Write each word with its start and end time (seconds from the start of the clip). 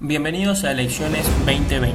Bienvenidos 0.00 0.62
a 0.62 0.70
Elecciones 0.70 1.26
2020, 1.44 1.92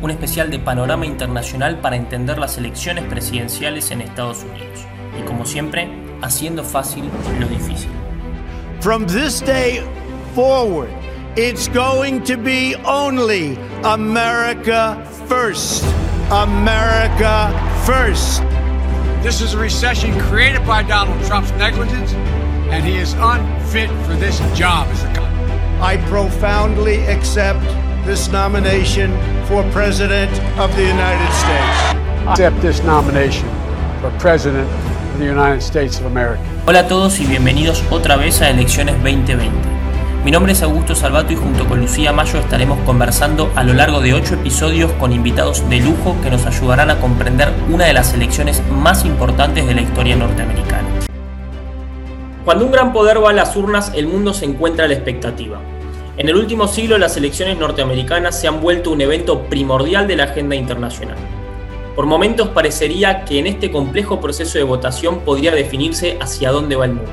un 0.00 0.10
especial 0.12 0.48
de 0.48 0.60
panorama 0.60 1.06
internacional 1.06 1.80
para 1.80 1.96
entender 1.96 2.38
las 2.38 2.56
elecciones 2.56 3.02
presidenciales 3.06 3.90
en 3.90 4.00
Estados 4.00 4.44
Unidos. 4.44 4.86
Y 5.18 5.24
como 5.24 5.44
siempre, 5.44 5.88
haciendo 6.22 6.62
fácil 6.62 7.10
lo 7.40 7.48
difícil. 7.48 7.90
From 8.80 9.06
this 9.08 9.40
day 9.40 9.82
forward, 10.36 10.88
it's 11.36 11.66
going 11.66 12.20
to 12.20 12.36
be 12.36 12.76
only 12.84 13.58
America 13.82 15.04
first. 15.26 15.84
America 16.30 17.50
first. 17.84 18.44
This 19.24 19.40
is 19.40 19.54
a 19.54 19.58
recession 19.58 20.16
created 20.30 20.64
by 20.64 20.84
Donald 20.84 21.20
Trump's 21.26 21.50
negligence, 21.58 22.14
and 22.70 22.84
he 22.84 22.98
is 22.98 23.14
unfit 23.14 23.90
for 24.06 24.14
this 24.14 24.38
job 24.56 24.86
as 24.92 25.02
a 25.02 25.11
I 25.82 25.96
profoundly 26.08 27.04
accept 27.06 27.60
this 28.06 28.28
nomination 28.30 29.10
for 29.48 29.64
President 29.72 30.30
of 30.56 30.70
the 30.76 30.82
United 30.82 31.32
States. 31.32 31.76
I 32.24 32.30
accept 32.30 32.60
this 32.60 32.84
nomination 32.84 33.48
for 34.00 34.12
President 34.20 34.70
of 34.70 35.18
the 35.18 35.24
United 35.24 35.60
States 35.60 35.98
of 35.98 36.06
America. 36.06 36.40
Hola 36.66 36.78
a 36.78 36.86
todos 36.86 37.18
y 37.18 37.26
bienvenidos 37.26 37.82
otra 37.90 38.14
vez 38.14 38.40
a 38.42 38.50
Elecciones 38.50 38.94
2020. 39.02 39.50
Mi 40.24 40.30
nombre 40.30 40.52
es 40.52 40.62
Augusto 40.62 40.94
Salvato 40.94 41.32
y 41.32 41.36
junto 41.36 41.66
con 41.66 41.80
Lucía 41.80 42.12
Mayo 42.12 42.38
estaremos 42.38 42.78
conversando 42.86 43.50
a 43.56 43.64
lo 43.64 43.74
largo 43.74 44.00
de 44.00 44.14
ocho 44.14 44.34
episodios 44.34 44.92
con 44.92 45.12
invitados 45.12 45.68
de 45.68 45.80
lujo 45.80 46.16
que 46.22 46.30
nos 46.30 46.46
ayudarán 46.46 46.90
a 46.90 47.00
comprender 47.00 47.52
una 47.68 47.86
de 47.86 47.92
las 47.92 48.14
elecciones 48.14 48.62
más 48.70 49.04
importantes 49.04 49.66
de 49.66 49.74
la 49.74 49.82
historia 49.82 50.14
norteamericana. 50.14 51.01
Cuando 52.44 52.64
un 52.64 52.72
gran 52.72 52.92
poder 52.92 53.22
va 53.22 53.30
a 53.30 53.32
las 53.32 53.54
urnas, 53.54 53.92
el 53.94 54.08
mundo 54.08 54.34
se 54.34 54.44
encuentra 54.44 54.86
a 54.86 54.88
la 54.88 54.94
expectativa. 54.94 55.60
En 56.16 56.28
el 56.28 56.34
último 56.34 56.66
siglo 56.66 56.98
las 56.98 57.16
elecciones 57.16 57.56
norteamericanas 57.56 58.38
se 58.38 58.48
han 58.48 58.60
vuelto 58.60 58.90
un 58.90 59.00
evento 59.00 59.44
primordial 59.44 60.08
de 60.08 60.16
la 60.16 60.24
agenda 60.24 60.56
internacional. 60.56 61.16
Por 61.94 62.06
momentos 62.06 62.48
parecería 62.48 63.24
que 63.24 63.38
en 63.38 63.46
este 63.46 63.70
complejo 63.70 64.20
proceso 64.20 64.58
de 64.58 64.64
votación 64.64 65.20
podría 65.20 65.52
definirse 65.52 66.18
hacia 66.20 66.50
dónde 66.50 66.74
va 66.74 66.86
el 66.86 66.94
mundo. 66.94 67.12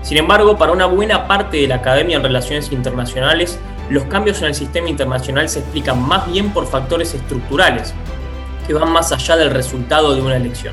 Sin 0.00 0.16
embargo, 0.16 0.56
para 0.56 0.72
una 0.72 0.86
buena 0.86 1.28
parte 1.28 1.58
de 1.58 1.68
la 1.68 1.76
Academia 1.76 2.16
en 2.16 2.22
Relaciones 2.22 2.72
Internacionales, 2.72 3.58
los 3.90 4.04
cambios 4.04 4.40
en 4.40 4.48
el 4.48 4.54
sistema 4.54 4.88
internacional 4.88 5.48
se 5.50 5.58
explican 5.58 6.00
más 6.00 6.26
bien 6.32 6.54
por 6.54 6.66
factores 6.66 7.12
estructurales, 7.12 7.92
que 8.66 8.72
van 8.72 8.90
más 8.90 9.12
allá 9.12 9.36
del 9.36 9.50
resultado 9.50 10.14
de 10.14 10.22
una 10.22 10.36
elección. 10.36 10.72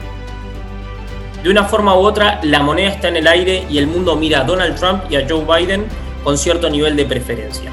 De 1.44 1.50
una 1.50 1.64
forma 1.64 1.95
u 1.95 2.00
otra, 2.00 2.40
la 2.44 2.62
moneda 2.62 2.90
está 2.90 3.08
en 3.08 3.16
el 3.16 3.28
aire 3.28 3.66
y 3.70 3.78
el 3.78 3.88
mundo 3.88 4.16
mira 4.16 4.42
a 4.42 4.44
Donald 4.44 4.76
Trump 4.76 5.04
y 5.09 5.16
a 5.16 5.26
Joe 5.28 5.45
Biden 5.45 5.86
con 6.23 6.38
cierto 6.38 6.70
nivel 6.70 6.98
de 6.98 7.06
preferencia. 7.06 7.72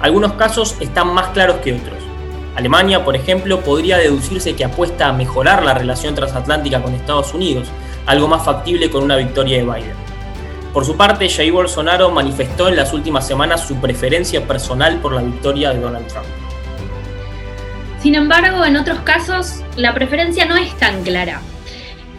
Algunos 0.00 0.32
casos 0.34 0.76
están 0.80 1.08
más 1.14 1.28
claros 1.28 1.58
que 1.58 1.74
otros. 1.74 1.98
Alemania, 2.56 3.04
por 3.04 3.14
ejemplo, 3.14 3.60
podría 3.60 3.98
deducirse 3.98 4.56
que 4.56 4.64
apuesta 4.64 5.08
a 5.08 5.12
mejorar 5.12 5.62
la 5.62 5.74
relación 5.74 6.16
transatlántica 6.16 6.82
con 6.82 6.92
Estados 6.92 7.32
Unidos, 7.34 7.68
algo 8.04 8.26
más 8.26 8.44
factible 8.44 8.90
con 8.90 9.04
una 9.04 9.14
victoria 9.14 9.58
de 9.58 9.64
Biden. 9.64 10.08
Por 10.72 10.84
su 10.84 10.96
parte, 10.96 11.28
Jair 11.28 11.52
Bolsonaro 11.52 12.10
manifestó 12.10 12.68
en 12.68 12.74
las 12.74 12.92
últimas 12.92 13.26
semanas 13.26 13.66
su 13.66 13.76
preferencia 13.76 14.44
personal 14.44 14.98
por 14.98 15.12
la 15.12 15.22
victoria 15.22 15.72
de 15.72 15.80
Donald 15.80 16.08
Trump. 16.08 16.26
Sin 18.00 18.16
embargo, 18.16 18.64
en 18.64 18.76
otros 18.76 18.98
casos, 19.00 19.62
la 19.76 19.94
preferencia 19.94 20.44
no 20.44 20.56
es 20.56 20.76
tan 20.78 21.02
clara. 21.04 21.40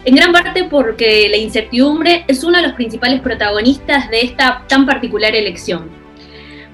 En 0.02 0.14
gran 0.14 0.32
parte 0.32 0.64
porque 0.64 1.28
la 1.28 1.36
incertidumbre 1.36 2.24
es 2.26 2.42
uno 2.42 2.56
de 2.56 2.62
los 2.62 2.72
principales 2.72 3.20
protagonistas 3.20 4.08
de 4.08 4.22
esta 4.22 4.64
tan 4.66 4.86
particular 4.86 5.34
elección. 5.36 5.90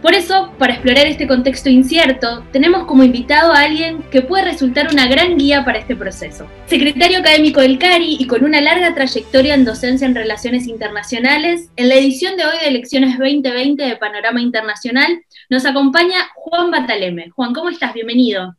Por 0.01 0.15
eso, 0.15 0.53
para 0.59 0.75
explorar 0.75 1.07
este 1.07 1.27
contexto 1.27 1.69
incierto, 1.69 2.45
tenemos 2.53 2.85
como 2.85 3.03
invitado 3.03 3.53
a 3.53 3.63
alguien 3.63 4.05
que 4.13 4.23
puede 4.23 4.45
resultar 4.45 4.87
una 4.93 5.09
gran 5.09 5.37
guía 5.37 5.65
para 5.65 5.79
este 5.79 5.97
proceso. 5.97 6.47
Secretario 6.67 7.19
académico 7.19 7.61
del 7.61 7.81
CARI 7.81 8.17
y 8.21 8.29
con 8.29 8.45
una 8.45 8.61
larga 8.61 8.95
trayectoria 8.95 9.55
en 9.55 9.65
docencia 9.65 10.07
en 10.07 10.15
relaciones 10.15 10.69
internacionales, 10.69 11.73
en 11.75 11.89
la 11.89 11.97
edición 11.97 12.37
de 12.37 12.45
hoy 12.45 12.59
de 12.63 12.69
Elecciones 12.69 13.19
2020 13.19 13.83
de 13.83 13.97
Panorama 13.97 14.41
Internacional, 14.41 15.23
nos 15.51 15.67
acompaña 15.67 16.29
Juan 16.37 16.71
Bataleme. 16.71 17.31
Juan, 17.31 17.53
¿cómo 17.53 17.71
estás? 17.71 17.93
Bienvenido. 17.93 18.55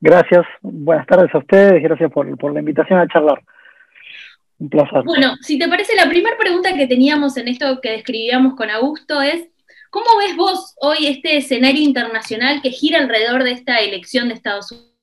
Gracias, 0.00 0.46
buenas 0.62 1.06
tardes 1.06 1.34
a 1.34 1.38
ustedes, 1.38 1.82
gracias 1.82 2.10
por, 2.10 2.34
por 2.38 2.54
la 2.54 2.60
invitación 2.60 2.98
a 2.98 3.06
charlar. 3.08 3.42
Bueno, 5.04 5.34
si 5.40 5.58
te 5.58 5.68
parece, 5.68 5.96
la 5.96 6.08
primera 6.08 6.36
pregunta 6.38 6.74
que 6.74 6.86
teníamos 6.86 7.36
en 7.36 7.48
esto 7.48 7.80
que 7.80 7.90
describíamos 7.90 8.54
con 8.54 8.70
Augusto 8.70 9.20
es, 9.20 9.48
¿cómo 9.90 10.06
ves 10.18 10.36
vos 10.36 10.76
hoy 10.80 11.06
este 11.06 11.36
escenario 11.36 11.82
internacional 11.82 12.62
que 12.62 12.70
gira 12.70 12.98
alrededor 12.98 13.42
de 13.42 13.52
esta 13.52 13.78
elección 13.78 14.28
de 14.28 14.34
Estados 14.34 14.94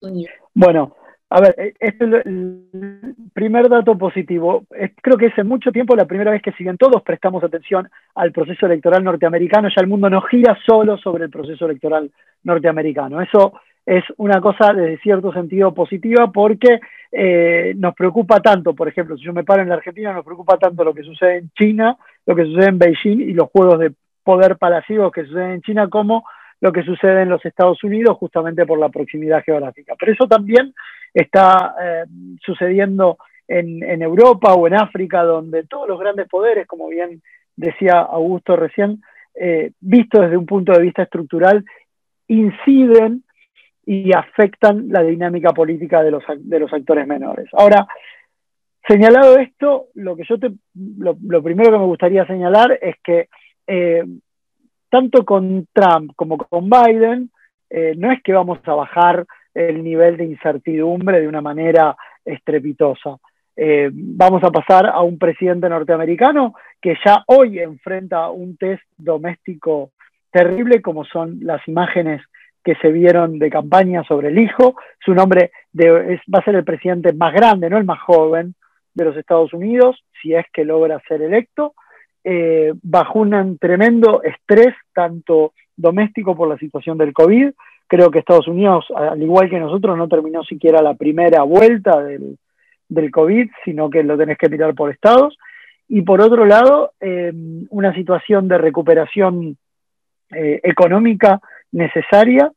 Unidos? 0.00 0.32
Bueno, 0.54 0.96
a 1.30 1.40
ver, 1.42 1.74
este 1.78 2.04
es 2.04 2.26
el 2.26 3.14
primer 3.34 3.68
dato 3.68 3.98
positivo. 3.98 4.64
creo 5.02 5.18
que 5.18 5.26
es 5.26 5.38
en 5.38 5.46
mucho 5.46 5.70
tiempo 5.70 5.94
la 5.94 6.06
primera 6.06 6.30
vez 6.30 6.40
que 6.40 6.52
siguen 6.52 6.78
todos 6.78 7.02
prestamos 7.02 7.44
atención 7.44 7.90
al 8.14 8.32
proceso 8.32 8.64
electoral 8.64 9.04
norteamericano. 9.04 9.68
Ya 9.68 9.82
el 9.82 9.88
mundo 9.88 10.08
no 10.08 10.22
gira 10.22 10.58
solo 10.66 10.96
sobre 10.96 11.24
el 11.24 11.30
proceso 11.30 11.66
electoral 11.66 12.10
norteamericano. 12.44 13.20
Eso 13.20 13.60
es 13.88 14.04
una 14.18 14.38
cosa 14.38 14.74
de 14.74 14.98
cierto 14.98 15.32
sentido 15.32 15.72
positiva 15.72 16.30
porque 16.30 16.78
eh, 17.10 17.72
nos 17.74 17.94
preocupa 17.94 18.38
tanto, 18.38 18.74
por 18.74 18.86
ejemplo, 18.86 19.16
si 19.16 19.24
yo 19.24 19.32
me 19.32 19.44
paro 19.44 19.62
en 19.62 19.70
la 19.70 19.76
Argentina, 19.76 20.12
nos 20.12 20.26
preocupa 20.26 20.58
tanto 20.58 20.84
lo 20.84 20.92
que 20.92 21.02
sucede 21.02 21.38
en 21.38 21.50
China, 21.56 21.96
lo 22.26 22.36
que 22.36 22.44
sucede 22.44 22.66
en 22.66 22.78
Beijing 22.78 23.20
y 23.22 23.32
los 23.32 23.48
juegos 23.48 23.78
de 23.78 23.92
poder 24.22 24.58
palaciegos 24.58 25.10
que 25.10 25.24
suceden 25.24 25.52
en 25.52 25.62
China 25.62 25.88
como 25.88 26.24
lo 26.60 26.70
que 26.70 26.82
sucede 26.82 27.22
en 27.22 27.30
los 27.30 27.42
Estados 27.46 27.82
Unidos 27.82 28.18
justamente 28.18 28.66
por 28.66 28.78
la 28.78 28.90
proximidad 28.90 29.42
geográfica. 29.42 29.94
Pero 29.98 30.12
eso 30.12 30.26
también 30.26 30.74
está 31.14 31.74
eh, 31.82 32.04
sucediendo 32.44 33.16
en, 33.46 33.82
en, 33.82 34.02
Europa 34.02 34.52
o 34.52 34.66
en 34.66 34.74
África, 34.74 35.22
donde 35.22 35.64
todos 35.64 35.88
los 35.88 35.98
grandes 35.98 36.28
poderes, 36.28 36.66
como 36.66 36.88
bien 36.88 37.22
decía 37.56 38.00
Augusto 38.00 38.54
recién, 38.54 39.00
eh, 39.34 39.70
visto 39.80 40.20
desde 40.20 40.36
un 40.36 40.44
punto 40.44 40.72
de 40.72 40.82
vista 40.82 41.04
estructural, 41.04 41.64
inciden 42.26 43.24
y 43.90 44.12
afectan 44.12 44.88
la 44.90 45.02
dinámica 45.02 45.54
política 45.54 46.02
de 46.02 46.10
los, 46.10 46.22
de 46.36 46.60
los 46.60 46.70
actores 46.70 47.06
menores. 47.06 47.48
Ahora, 47.54 47.86
señalado 48.86 49.38
esto, 49.38 49.86
lo 49.94 50.14
que 50.14 50.24
yo 50.28 50.38
te, 50.38 50.50
lo, 50.74 51.42
primero 51.42 51.72
que 51.72 51.78
me 51.78 51.86
gustaría 51.86 52.26
señalar 52.26 52.78
es 52.82 52.96
que 53.02 53.30
eh, 53.66 54.04
tanto 54.90 55.24
con 55.24 55.68
Trump 55.72 56.12
como 56.16 56.36
con 56.36 56.68
Biden, 56.68 57.30
eh, 57.70 57.94
no 57.96 58.12
es 58.12 58.22
que 58.22 58.34
vamos 58.34 58.58
a 58.64 58.74
bajar 58.74 59.24
el 59.54 59.82
nivel 59.82 60.18
de 60.18 60.26
incertidumbre 60.26 61.22
de 61.22 61.28
una 61.28 61.40
manera 61.40 61.96
estrepitosa. 62.26 63.16
Eh, 63.56 63.88
vamos 63.90 64.44
a 64.44 64.50
pasar 64.50 64.84
a 64.84 65.00
un 65.00 65.16
presidente 65.16 65.66
norteamericano 65.66 66.52
que 66.78 66.94
ya 67.02 67.24
hoy 67.26 67.58
enfrenta 67.58 68.28
un 68.28 68.58
test 68.58 68.82
doméstico 68.98 69.92
terrible, 70.30 70.82
como 70.82 71.06
son 71.06 71.38
las 71.40 71.66
imágenes 71.66 72.20
que 72.68 72.74
se 72.82 72.92
vieron 72.92 73.38
de 73.38 73.48
campaña 73.48 74.04
sobre 74.04 74.28
el 74.28 74.38
hijo. 74.38 74.76
Su 75.02 75.14
nombre 75.14 75.52
de, 75.72 76.20
va 76.28 76.40
a 76.40 76.44
ser 76.44 76.54
el 76.54 76.64
presidente 76.64 77.14
más 77.14 77.32
grande, 77.32 77.70
no 77.70 77.78
el 77.78 77.84
más 77.84 77.98
joven 78.02 78.54
de 78.92 79.06
los 79.06 79.16
Estados 79.16 79.54
Unidos, 79.54 80.04
si 80.20 80.34
es 80.34 80.44
que 80.52 80.66
logra 80.66 81.00
ser 81.08 81.22
electo, 81.22 81.72
eh, 82.24 82.74
bajo 82.82 83.20
un 83.20 83.56
tremendo 83.56 84.22
estrés, 84.22 84.74
tanto 84.92 85.54
doméstico 85.78 86.36
por 86.36 86.46
la 86.46 86.58
situación 86.58 86.98
del 86.98 87.14
COVID. 87.14 87.52
Creo 87.86 88.10
que 88.10 88.18
Estados 88.18 88.48
Unidos, 88.48 88.84
al 88.94 89.22
igual 89.22 89.48
que 89.48 89.60
nosotros, 89.60 89.96
no 89.96 90.06
terminó 90.06 90.44
siquiera 90.44 90.82
la 90.82 90.92
primera 90.92 91.44
vuelta 91.44 92.02
del, 92.02 92.36
del 92.86 93.10
COVID, 93.10 93.48
sino 93.64 93.88
que 93.88 94.02
lo 94.02 94.18
tenés 94.18 94.36
que 94.36 94.50
mirar 94.50 94.74
por 94.74 94.90
estados. 94.90 95.38
Y 95.88 96.02
por 96.02 96.20
otro 96.20 96.44
lado, 96.44 96.92
eh, 97.00 97.32
una 97.70 97.94
situación 97.94 98.46
de 98.46 98.58
recuperación 98.58 99.56
eh, 100.32 100.60
económica 100.62 101.40
necesaria 101.72 102.52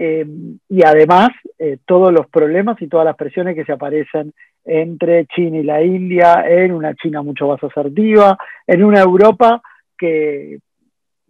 eh, 0.00 0.24
y 0.68 0.84
además 0.84 1.30
eh, 1.58 1.78
todos 1.84 2.12
los 2.12 2.28
problemas 2.28 2.80
y 2.80 2.86
todas 2.86 3.04
las 3.04 3.16
presiones 3.16 3.56
que 3.56 3.64
se 3.64 3.72
aparecen 3.72 4.32
entre 4.64 5.26
China 5.26 5.58
y 5.58 5.64
la 5.64 5.82
India, 5.82 6.44
en 6.46 6.72
una 6.72 6.94
China 6.94 7.22
mucho 7.22 7.48
más 7.48 7.60
asertiva, 7.64 8.38
en 8.64 8.84
una 8.84 9.00
Europa 9.00 9.60
que 9.96 10.60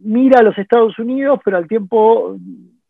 mira 0.01 0.41
a 0.41 0.43
los 0.43 0.59
Estados 0.59 0.99
Unidos, 0.99 1.41
pero 1.43 1.57
al 1.57 1.67
tiempo 1.67 2.37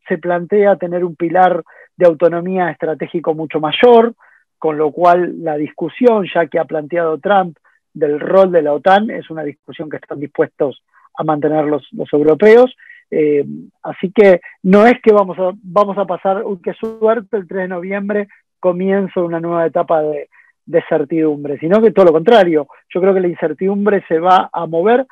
se 0.08 0.18
plantea 0.18 0.74
tener 0.74 1.04
un 1.04 1.14
pilar 1.14 1.62
de 1.96 2.06
autonomía 2.06 2.70
estratégico 2.70 3.34
mucho 3.34 3.60
mayor, 3.60 4.14
con 4.58 4.78
lo 4.78 4.90
cual 4.90 5.44
la 5.44 5.56
discusión, 5.56 6.26
ya 6.34 6.46
que 6.46 6.58
ha 6.58 6.64
planteado 6.64 7.18
Trump, 7.18 7.56
del 7.94 8.18
rol 8.18 8.50
de 8.50 8.62
la 8.62 8.72
OTAN 8.72 9.10
es 9.10 9.30
una 9.30 9.44
discusión 9.44 9.88
que 9.88 9.98
están 9.98 10.18
dispuestos 10.18 10.82
a 11.16 11.22
mantener 11.22 11.66
los, 11.66 11.86
los 11.92 12.12
europeos 12.12 12.74
eh, 13.10 13.44
así 13.82 14.12
que 14.12 14.40
no 14.62 14.86
es 14.86 15.00
que 15.02 15.12
vamos 15.12 15.38
a, 15.38 15.52
vamos 15.62 15.96
a 15.98 16.04
pasar, 16.04 16.44
uy, 16.44 16.58
qué 16.62 16.72
suerte, 16.74 17.36
el 17.36 17.48
3 17.48 17.62
de 17.62 17.68
noviembre 17.68 18.28
comienza 18.60 19.20
una 19.20 19.40
nueva 19.40 19.66
etapa 19.66 20.02
de, 20.02 20.28
de 20.66 20.84
certidumbre, 20.88 21.58
sino 21.58 21.80
que 21.80 21.92
todo 21.92 22.06
lo 22.06 22.12
contrario. 22.12 22.68
Yo 22.92 23.00
creo 23.00 23.14
que 23.14 23.20
la 23.20 23.28
incertidumbre 23.28 24.04
se 24.06 24.18
va 24.18 24.50
a 24.52 24.66
mover 24.66 25.06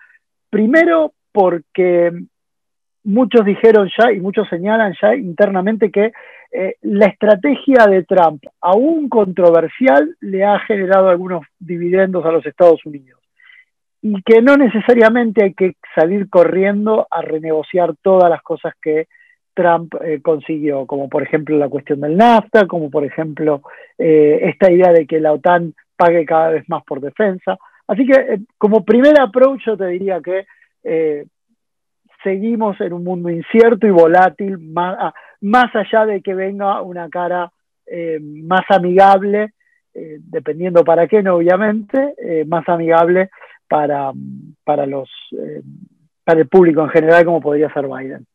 primero 0.51 1.13
porque 1.33 2.13
muchos 3.05 3.45
dijeron 3.45 3.89
ya 3.97 4.13
y 4.13 4.21
muchos 4.21 4.49
señalan 4.49 4.95
ya 5.01 5.15
internamente 5.15 5.91
que 5.91 6.13
eh, 6.53 6.77
la 6.83 7.07
estrategia 7.07 7.87
de 7.87 8.05
Trump, 8.05 8.43
aún 8.61 9.09
controversial, 9.09 10.17
le 10.21 10.45
ha 10.45 10.59
generado 10.61 11.09
algunos 11.09 11.43
dividendos 11.59 12.25
a 12.25 12.33
los 12.33 12.45
Estados 12.47 12.85
Unidos 12.85 13.16
y 14.03 14.23
que 14.23 14.43
no 14.43 14.57
necesariamente 14.57 15.45
hay 15.45 15.55
que 15.55 15.75
salir 15.95 16.29
corriendo 16.29 17.07
a 17.11 17.23
renegociar 17.23 17.95
todas 18.03 18.31
las 18.31 18.43
cosas 18.43 18.75
que 18.81 19.09
Trump 19.55 19.95
eh, 20.03 20.21
consiguió, 20.23 20.87
como 20.87 21.09
por 21.09 21.23
ejemplo 21.23 21.57
la 21.57 21.69
cuestión 21.69 22.01
del 22.01 22.17
NAFTA, 22.17 22.67
como 22.67 22.91
por 22.91 23.05
ejemplo 23.05 23.63
eh, 23.99 24.41
esta 24.43 24.71
idea 24.71 24.93
de 24.93 25.07
que 25.07 25.19
la 25.19 25.33
OTAN 25.33 25.75
pague 25.97 26.27
cada 26.27 26.51
vez 26.51 26.69
más 26.69 26.85
por 26.85 27.01
defensa. 27.01 27.57
Así 27.87 28.07
que 28.07 28.41
como 28.59 28.85
primer 28.85 29.19
approach 29.19 29.63
yo 29.65 29.77
te 29.77 29.87
diría 29.87 30.21
que 30.21 30.47
seguimos 32.27 32.81
en 32.81 32.93
un 32.93 33.05
mundo 33.05 33.31
incierto 33.31 33.87
y 33.87 33.91
volátil, 33.91 34.59
más, 34.59 34.97
ah, 34.99 35.15
más 35.43 35.75
allá 35.75 36.07
de 36.07 36.21
que 36.23 36.35
venga 36.35 36.83
una 36.83 37.09
cara 37.09 37.53
eh, 37.87 38.19
más 38.21 38.63
amigable, 38.69 39.53
eh, 39.95 40.19
dependiendo 40.21 40.85
para 40.85 41.07
qué, 41.07 41.23
no 41.23 41.37
obviamente, 41.37 42.15
eh, 42.19 42.45
más 42.45 42.69
amigable 42.69 43.31
para, 43.69 44.13
para, 44.65 44.87
los, 44.87 45.09
para 46.25 46.41
el 46.41 46.49
público 46.49 46.83
en 46.83 46.91
general, 46.91 47.25
como 47.25 47.41
podría 47.41 47.73
ser 47.73 47.87
Biden. 47.87 48.27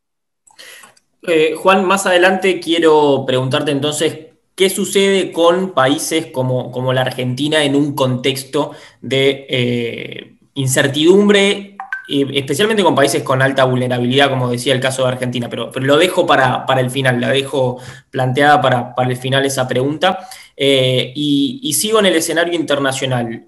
Juan, 1.55 1.85
más 1.85 2.05
adelante 2.05 2.59
quiero 2.59 3.23
preguntarte 3.27 3.71
entonces 3.71 4.27
¿Qué 4.55 4.69
sucede 4.69 5.31
con 5.31 5.71
países 5.71 6.27
como, 6.27 6.71
como, 6.71 6.93
la 6.93 7.01
Argentina 7.01 7.63
en 7.63 7.75
un 7.75 7.95
contexto 7.95 8.73
de 9.01 10.35
incertidumbre 10.53 11.71
especialmente 12.07 12.83
con 12.83 12.95
países 12.95 13.23
con 13.23 13.41
alta 13.41 13.63
vulnerabilidad, 13.63 14.29
como 14.29 14.49
decía 14.49 14.73
el 14.73 14.79
caso 14.79 15.03
de 15.03 15.09
Argentina, 15.09 15.49
pero, 15.49 15.71
lo 15.75 15.97
dejo 15.97 16.25
para, 16.25 16.65
el 16.77 16.89
final, 16.89 17.21
la 17.21 17.29
dejo 17.29 17.79
planteada 18.09 18.61
para, 18.61 18.93
el 19.09 19.17
final 19.17 19.45
esa 19.45 19.67
pregunta. 19.67 20.19
Eh, 20.55 21.11
y, 21.15 21.73
sigo 21.73 21.99
en 21.99 22.07
el 22.07 22.15
escenario 22.15 22.53
internacional. 22.53 23.45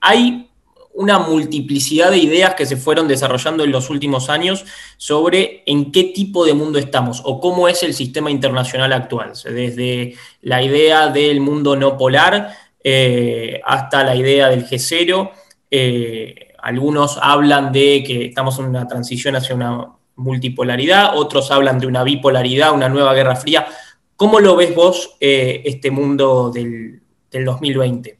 Hay 0.00 0.45
una 0.96 1.18
multiplicidad 1.18 2.10
de 2.10 2.18
ideas 2.18 2.54
que 2.54 2.66
se 2.66 2.76
fueron 2.76 3.06
desarrollando 3.06 3.64
en 3.64 3.70
los 3.70 3.90
últimos 3.90 4.28
años 4.28 4.64
sobre 4.96 5.62
en 5.66 5.92
qué 5.92 6.04
tipo 6.04 6.44
de 6.44 6.54
mundo 6.54 6.78
estamos 6.78 7.22
o 7.24 7.40
cómo 7.40 7.68
es 7.68 7.82
el 7.82 7.94
sistema 7.94 8.30
internacional 8.30 8.92
actual, 8.92 9.32
desde 9.44 10.14
la 10.42 10.62
idea 10.62 11.08
del 11.08 11.40
mundo 11.40 11.76
no 11.76 11.96
polar 11.96 12.56
eh, 12.82 13.60
hasta 13.64 14.02
la 14.04 14.16
idea 14.16 14.48
del 14.48 14.66
G0. 14.66 15.30
Algunos 16.58 17.18
hablan 17.22 17.70
de 17.70 18.02
que 18.04 18.24
estamos 18.24 18.58
en 18.58 18.64
una 18.64 18.88
transición 18.88 19.36
hacia 19.36 19.54
una 19.54 19.96
multipolaridad, 20.16 21.16
otros 21.16 21.50
hablan 21.50 21.78
de 21.78 21.86
una 21.86 22.02
bipolaridad, 22.02 22.72
una 22.72 22.88
nueva 22.88 23.14
guerra 23.14 23.36
fría. 23.36 23.66
¿Cómo 24.16 24.40
lo 24.40 24.56
ves 24.56 24.74
vos 24.74 25.16
eh, 25.20 25.62
este 25.64 25.90
mundo 25.90 26.50
del, 26.50 27.02
2020? 27.30 28.18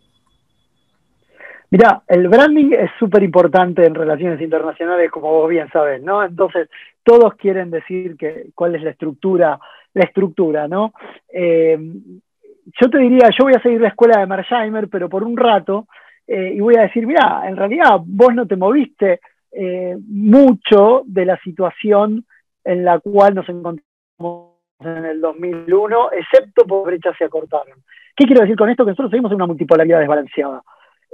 Mira, 1.77 2.03
el 2.09 2.27
branding 2.29 2.73
es 2.73 2.91
súper 2.99 3.23
importante 3.23 3.85
en 3.85 3.95
relaciones 3.95 4.41
internacionales, 4.41 5.11
como 5.11 5.31
vos 5.31 5.51
bien 5.51 5.69
sabes, 5.71 6.03
¿no? 6.03 6.25
Entonces, 6.25 6.71
todos 7.03 7.35
quieren 7.35 7.71
decir 7.71 8.17
que, 8.17 8.47
cuál 8.55 8.77
es 8.77 8.83
la 8.83 8.93
estructura, 8.93 9.61
la 9.93 10.05
estructura, 10.05 10.69
¿no? 10.69 10.95
Eh, 11.29 11.77
yo 12.81 12.89
te 12.89 12.97
diría, 12.97 13.29
yo 13.29 13.45
voy 13.45 13.53
a 13.53 13.61
seguir 13.61 13.83
la 13.83 13.89
escuela 13.89 14.21
de 14.21 14.27
Mersheimer, 14.27 14.89
pero 14.89 15.11
por 15.11 15.23
un 15.23 15.37
rato, 15.37 15.87
eh, 16.27 16.55
y 16.55 16.61
voy 16.61 16.77
a 16.77 16.85
decir, 16.85 17.07
mira, 17.07 17.43
en 17.47 17.59
realidad 17.59 18.01
vos 18.07 18.35
no 18.35 18.47
te 18.47 18.57
moviste 18.57 19.21
eh, 19.53 19.99
mucho 20.09 21.03
de 21.05 21.27
la 21.27 21.37
situación 21.41 22.25
en 22.65 22.87
la 22.87 23.01
cual 23.01 23.35
nos 23.35 23.47
encontramos 23.51 24.55
en 24.81 25.05
el 25.05 25.21
2001, 25.21 26.13
excepto 26.13 26.65
por 26.65 26.87
brechas 26.87 27.15
se 27.19 27.27
acortaron. 27.27 27.77
¿Qué 28.17 28.25
quiero 28.25 28.41
decir 28.41 28.57
con 28.57 28.71
esto? 28.71 28.83
Que 28.83 28.93
nosotros 28.93 29.11
seguimos 29.11 29.31
en 29.33 29.37
una 29.37 29.47
multipolaridad 29.47 29.99
desbalanceada. 29.99 30.63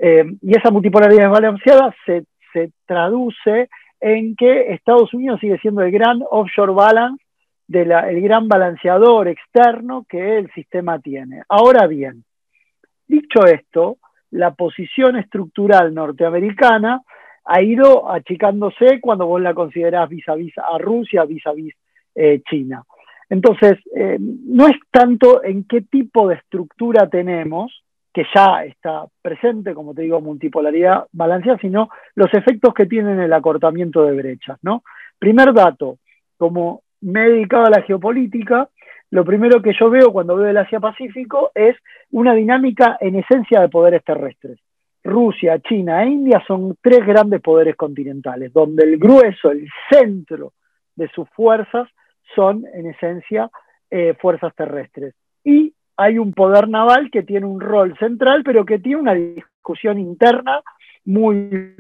Eh, 0.05 0.25
y 0.43 0.57
esa 0.57 0.73
multipolaridad 0.73 1.23
desbalanceada 1.23 1.95
se, 2.05 2.25
se 2.53 2.73
traduce 2.87 3.69
en 4.01 4.35
que 4.35 4.73
Estados 4.73 5.15
Unidos 5.15 5.39
sigue 5.39 5.59
siendo 5.59 5.81
el 5.83 5.93
gran 5.93 6.21
offshore 6.29 6.73
balance, 6.73 7.25
el 7.69 8.21
gran 8.21 8.49
balanceador 8.49 9.29
externo 9.29 10.05
que 10.09 10.39
el 10.39 10.53
sistema 10.55 10.99
tiene. 10.99 11.43
Ahora 11.49 11.87
bien, 11.87 12.25
dicho 13.07 13.47
esto, 13.47 13.99
la 14.33 14.51
posición 14.55 15.17
estructural 15.17 15.95
norteamericana 15.95 17.01
ha 17.45 17.63
ido 17.63 18.11
achicándose 18.11 19.01
cuando 19.01 19.27
vos 19.27 19.41
la 19.41 19.55
considerás 19.55 20.09
vis 20.09 20.29
a 20.29 20.35
vis 20.35 20.53
a 20.59 20.79
Rusia, 20.79 21.25
vis 21.25 21.47
a 21.47 21.53
vis 21.53 21.75
China. 22.51 22.83
Entonces, 23.31 23.79
eh, 23.97 24.19
no 24.21 24.67
es 24.67 24.77
tanto 24.91 25.43
en 25.43 25.65
qué 25.65 25.81
tipo 25.81 26.29
de 26.29 26.35
estructura 26.35 27.09
tenemos, 27.09 27.82
que 28.13 28.25
ya 28.35 28.65
está 28.65 29.07
presente, 29.23 29.75
como 29.75 29.95
te 29.95 30.03
digo, 30.03 30.21
multipolaridad 30.21 31.07
balanceada, 31.13 31.59
sino 31.59 31.89
los 32.15 32.33
efectos 32.35 32.75
que 32.75 32.87
tienen 32.87 33.21
el 33.21 33.33
acortamiento 33.33 34.05
de 34.05 34.13
brechas. 34.13 34.59
¿no? 34.63 34.83
Primer 35.19 35.53
dato, 35.55 35.99
como 36.37 36.83
me 37.01 37.25
he 37.25 37.31
dedicado 37.31 37.67
a 37.67 37.71
la 37.71 37.83
geopolítica, 37.83 38.69
lo 39.11 39.25
primero 39.25 39.61
que 39.61 39.73
yo 39.79 39.91
veo 39.91 40.13
cuando 40.13 40.37
veo 40.37 40.49
el 40.49 40.57
Asia-Pacífico 40.57 41.51
es 41.55 41.77
una 42.11 42.35
dinámica 42.35 42.97
en 43.01 43.17
esencia 43.17 43.61
de 43.61 43.69
poderes 43.69 44.03
terrestres. 44.05 44.59
Rusia, 45.05 45.59
China 45.59 46.03
e 46.03 46.09
India 46.09 46.43
son 46.47 46.77
tres 46.81 47.05
grandes 47.05 47.41
poderes 47.41 47.77
continentales, 47.77 48.53
donde 48.53 48.85
el 48.85 48.99
grueso, 48.99 49.51
el 49.51 49.69
centro 49.91 50.53
de 50.95 51.09
sus 51.09 51.29
fuerzas 51.31 51.89
son 52.35 52.65
en 52.73 52.87
esencia 52.87 53.51
eh, 53.91 54.15
fuerzas 54.21 54.55
terrestres. 54.55 55.15
Y 55.45 55.75
hay 55.97 56.19
un 56.19 56.33
poder 56.33 56.69
naval 56.69 57.11
que 57.11 57.23
tiene 57.23 57.47
un 57.47 57.61
rol 57.61 57.97
central, 57.99 58.43
pero 58.45 58.65
que 58.65 58.79
tiene 58.79 59.01
una 59.01 59.15
discusión 59.15 59.99
interna 59.99 60.63
muy, 61.05 61.75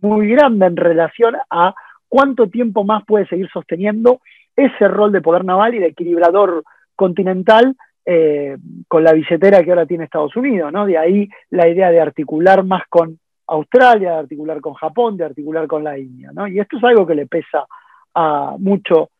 muy 0.00 0.28
grande 0.28 0.66
en 0.66 0.76
relación 0.76 1.36
a 1.50 1.74
cuánto 2.08 2.48
tiempo 2.48 2.84
más 2.84 3.04
puede 3.04 3.26
seguir 3.26 3.48
sosteniendo 3.50 4.20
ese 4.56 4.88
rol 4.88 5.12
de 5.12 5.20
poder 5.20 5.44
naval 5.44 5.74
y 5.74 5.78
de 5.78 5.86
equilibrador 5.86 6.64
continental 6.96 7.76
eh, 8.04 8.56
con 8.88 9.04
la 9.04 9.12
billetera 9.12 9.62
que 9.62 9.70
ahora 9.70 9.86
tiene 9.86 10.04
Estados 10.04 10.34
Unidos, 10.34 10.72
¿no? 10.72 10.86
De 10.86 10.96
ahí 10.96 11.28
la 11.50 11.68
idea 11.68 11.90
de 11.90 12.00
articular 12.00 12.64
más 12.64 12.82
con 12.88 13.18
Australia, 13.46 14.12
de 14.12 14.18
articular 14.18 14.60
con 14.60 14.74
Japón, 14.74 15.16
de 15.16 15.24
articular 15.26 15.66
con 15.66 15.84
la 15.84 15.98
India, 15.98 16.30
¿no? 16.32 16.48
Y 16.48 16.58
esto 16.58 16.78
es 16.78 16.84
algo 16.84 17.06
que 17.06 17.14
le 17.14 17.26
pesa 17.26 17.66
a 18.14 18.56
mucho, 18.58 19.10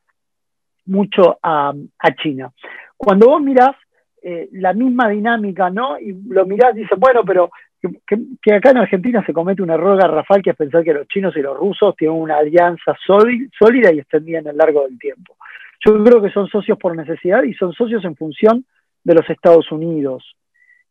mucho 0.87 1.39
a, 1.43 1.75
China. 2.23 2.51
Cuando 2.97 3.29
vos 3.29 3.43
mirás 3.43 3.77
eh, 4.23 4.49
la 4.53 4.73
misma 4.73 5.09
dinámica, 5.09 5.71
¿no? 5.71 5.99
Y 5.99 6.13
lo 6.29 6.45
mirás, 6.47 6.75
dices, 6.75 6.99
bueno, 6.99 7.23
pero 7.25 7.51
que, 7.81 8.55
acá 8.55 8.71
en 8.71 8.79
Argentina 8.79 9.25
se 9.25 9.33
comete 9.33 9.63
un 9.63 9.71
error 9.71 9.99
garrafal 9.99 10.43
que 10.43 10.51
es 10.51 10.57
pensar 10.57 10.83
que 10.83 10.95
los 10.95 11.07
chinos 11.09 11.37
y 11.37 11.41
los 11.41 11.57
rusos 11.57 11.95
tienen 11.97 12.17
una 12.17 12.39
alianza 12.39 12.97
sólida 13.07 13.93
y 13.93 14.01
extendida 14.01 14.41
en 14.41 14.49
el 14.49 14.57
largo 14.57 14.83
del 14.85 14.99
tiempo. 14.99 15.37
Yo 15.85 16.03
creo 16.03 16.21
que 16.21 16.31
son 16.31 16.49
socios 16.49 16.77
por 16.79 16.97
necesidad 16.97 17.45
y 17.45 17.55
son 17.55 17.73
socios 17.73 18.05
en 18.05 18.17
función 18.17 18.65
de 19.05 19.15
los 19.15 19.29
Estados 19.31 19.71
Unidos. 19.71 20.35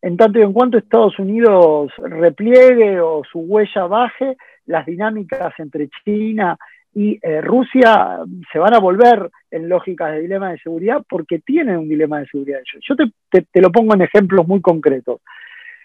En 0.02 0.16
tanto 0.16 0.40
y 0.40 0.44
en 0.44 0.54
cuanto 0.54 0.78
Estados 0.78 1.20
Unidos 1.20 1.92
repliegue 1.98 3.00
o 3.02 3.24
su 3.30 3.40
huella 3.40 3.86
baje, 3.88 4.38
las 4.66 4.86
dinámicas 4.86 5.54
entre 5.58 5.90
China 6.06 6.58
y 6.98 7.20
eh, 7.22 7.42
Rusia 7.42 8.18
se 8.52 8.58
van 8.58 8.74
a 8.74 8.80
volver 8.80 9.30
en 9.52 9.70
lógicas 9.70 10.14
de 10.14 10.22
dilema 10.22 10.50
de 10.50 10.58
seguridad 10.58 11.06
porque 11.08 11.38
tienen 11.38 11.78
un 11.78 11.88
dilema 11.88 12.20
de 12.20 12.26
seguridad 12.26 12.60
ellos. 12.60 12.84
Yo 12.88 12.96
te 12.96 13.62
lo 13.62 13.72
pongo 13.72 13.94
en 13.94 14.02
ejemplos 14.02 14.48
muy 14.48 14.62
concretos. 14.62 15.22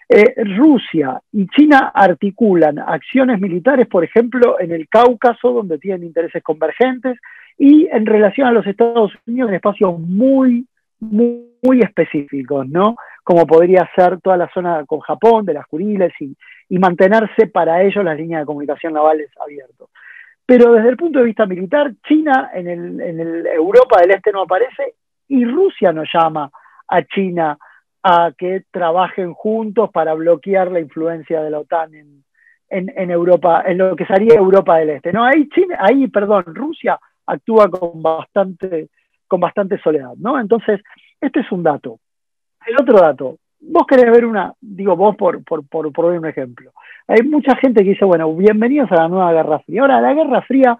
Eh, 0.09 0.33
Rusia 0.57 1.21
y 1.31 1.47
China 1.47 1.91
articulan 1.93 2.79
acciones 2.79 3.39
militares, 3.39 3.87
por 3.87 4.03
ejemplo, 4.03 4.59
en 4.59 4.71
el 4.71 4.89
Cáucaso, 4.89 5.51
donde 5.51 5.77
tienen 5.77 6.03
intereses 6.03 6.41
convergentes, 6.43 7.19
y 7.57 7.87
en 7.91 8.05
relación 8.05 8.47
a 8.47 8.51
los 8.51 8.65
Estados 8.65 9.11
Unidos 9.27 9.49
en 9.49 9.55
espacios 9.55 9.99
muy, 9.99 10.65
muy, 10.99 11.79
específicos, 11.81 12.67
¿no? 12.67 12.95
Como 13.23 13.45
podría 13.45 13.87
ser 13.95 14.19
toda 14.19 14.35
la 14.35 14.49
zona 14.51 14.83
con 14.85 14.99
Japón, 14.99 15.45
de 15.45 15.53
las 15.53 15.67
Kuriles, 15.67 16.11
y, 16.19 16.35
mantenerse 16.79 17.47
para 17.47 17.83
ellos 17.83 18.03
las 18.03 18.17
líneas 18.17 18.41
de 18.41 18.45
comunicación 18.47 18.93
navales 18.93 19.29
abiertas. 19.39 19.87
Pero 20.45 20.73
desde 20.73 20.89
el 20.89 20.97
punto 20.97 21.19
de 21.19 21.25
vista 21.25 21.45
militar, 21.45 21.93
China 22.07 22.51
en, 22.53 22.67
el, 22.67 23.01
en 23.01 23.19
el 23.19 23.47
Europa 23.47 24.01
del 24.01 24.11
Este 24.11 24.31
no 24.31 24.41
aparece 24.41 24.95
y 25.27 25.45
Rusia 25.45 25.93
no 25.93 26.03
llama 26.03 26.51
a 26.87 27.03
China 27.03 27.57
a 28.03 28.33
que 28.37 28.63
trabajen 28.69 29.33
juntos 29.33 29.89
para 29.91 30.13
bloquear 30.13 30.69
la 30.71 30.81
influencia 30.81 31.41
de 31.41 31.49
la 31.49 31.59
OTAN 31.59 31.93
en, 31.93 32.23
en, 32.69 33.11
Europa, 33.11 33.63
en 33.65 33.77
lo 33.77 33.95
que 33.95 34.05
sería 34.05 34.35
Europa 34.35 34.77
del 34.77 34.89
Este. 34.89 35.13
No, 35.13 35.23
ahí 35.23 35.47
China, 35.49 35.77
ahí, 35.79 36.07
perdón, 36.07 36.43
Rusia 36.47 36.99
actúa 37.25 37.69
con 37.69 38.01
bastante, 38.01 38.89
con 39.27 39.39
bastante 39.39 39.79
soledad, 39.79 40.13
¿no? 40.17 40.39
Entonces, 40.39 40.81
este 41.21 41.41
es 41.41 41.51
un 41.51 41.63
dato. 41.63 41.99
El 42.65 42.75
otro 42.75 42.97
dato, 42.99 43.37
vos 43.59 43.85
querés 43.87 44.11
ver 44.11 44.25
una, 44.25 44.53
digo 44.59 44.95
vos 44.95 45.15
por, 45.15 45.43
por, 45.43 45.67
por, 45.67 45.91
por 45.93 46.09
ver 46.09 46.19
un 46.19 46.25
ejemplo. 46.25 46.71
Hay 47.07 47.21
mucha 47.23 47.55
gente 47.57 47.83
que 47.83 47.91
dice, 47.91 48.05
bueno, 48.05 48.33
bienvenidos 48.33 48.91
a 48.91 48.95
la 48.95 49.07
nueva 49.09 49.33
Guerra 49.33 49.59
Fría. 49.59 49.81
Ahora, 49.81 49.99
la 49.99 50.13
Guerra 50.13 50.41
Fría 50.43 50.77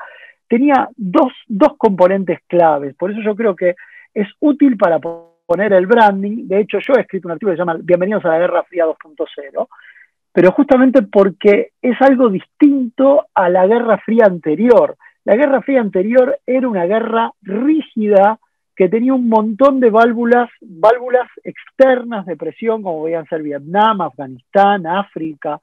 tenía 0.48 0.88
dos, 0.96 1.34
dos 1.48 1.76
componentes 1.78 2.40
claves. 2.48 2.96
Por 2.96 3.12
eso 3.12 3.22
yo 3.22 3.36
creo 3.36 3.56
que 3.56 3.76
es 4.14 4.28
útil 4.40 4.78
para 4.78 5.00
poner 5.00 5.74
el 5.74 5.86
branding. 5.86 6.48
De 6.48 6.62
hecho, 6.62 6.80
yo 6.80 6.94
he 6.96 7.02
escrito 7.02 7.28
un 7.28 7.34
artículo 7.34 7.52
que 7.52 7.58
se 7.58 7.62
llama 7.62 7.78
Bienvenidos 7.82 8.24
a 8.24 8.30
la 8.30 8.40
Guerra 8.40 8.64
Fría 8.64 8.86
2.0, 8.86 9.68
pero 10.32 10.52
justamente 10.52 11.02
porque 11.02 11.72
es 11.82 12.02
algo 12.02 12.30
distinto 12.30 13.26
a 13.34 13.50
la 13.50 13.68
Guerra 13.68 13.98
Fría 13.98 14.26
anterior. 14.26 14.96
La 15.26 15.36
Guerra 15.36 15.62
Fría 15.62 15.82
anterior 15.82 16.40
era 16.46 16.68
una 16.68 16.86
guerra 16.86 17.32
rígida 17.42 18.40
que 18.76 18.90
tenía 18.90 19.14
un 19.14 19.28
montón 19.28 19.80
de 19.80 19.90
válvulas, 19.90 20.50
válvulas 20.62 21.30
externas 21.44 22.26
de 22.26 22.38
presión, 22.38 22.82
como 22.82 23.02
podían 23.02 23.28
ser 23.28 23.44
Vietnam, 23.44 24.02
Afganistán, 24.02 24.88
África, 24.88 25.60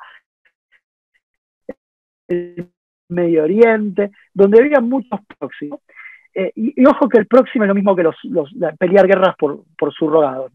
el 2.30 2.68
Medio 3.08 3.44
Oriente, 3.44 4.10
donde 4.32 4.60
había 4.60 4.80
muchos 4.80 5.20
próximos. 5.38 5.80
Eh, 6.32 6.52
y, 6.54 6.86
ojo 6.86 7.08
que 7.08 7.18
el 7.18 7.26
próximo 7.26 7.64
es 7.64 7.68
lo 7.68 7.74
mismo 7.74 7.96
que 7.96 8.04
los, 8.04 8.16
pelear 8.78 9.06
guerras 9.06 9.34
por, 9.36 9.64
por 9.76 9.92
subrogados. 9.92 10.52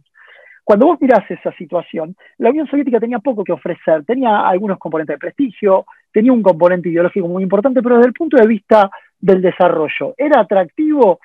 Cuando 0.64 0.88
vos 0.88 0.98
mirás 1.00 1.30
esa 1.30 1.52
situación, 1.58 2.16
la 2.40 2.50
Unión 2.50 2.66
Soviética 2.66 3.00
tenía 3.00 3.20
poco 3.20 3.44
que 3.44 3.52
ofrecer, 3.52 4.04
tenía 4.04 4.48
algunos 4.48 4.80
componentes 4.80 5.14
de 5.14 5.20
prestigio, 5.20 5.86
tenía 6.12 6.34
un 6.34 6.42
componente 6.42 6.90
ideológico 6.90 7.28
muy 7.28 7.44
importante, 7.44 7.84
pero 7.84 7.98
desde 7.98 8.08
el 8.08 8.14
punto 8.14 8.38
de 8.38 8.48
vista 8.48 8.90
del 9.20 9.42
desarrollo, 9.42 10.16
¿era 10.18 10.42
atractivo? 10.42 11.20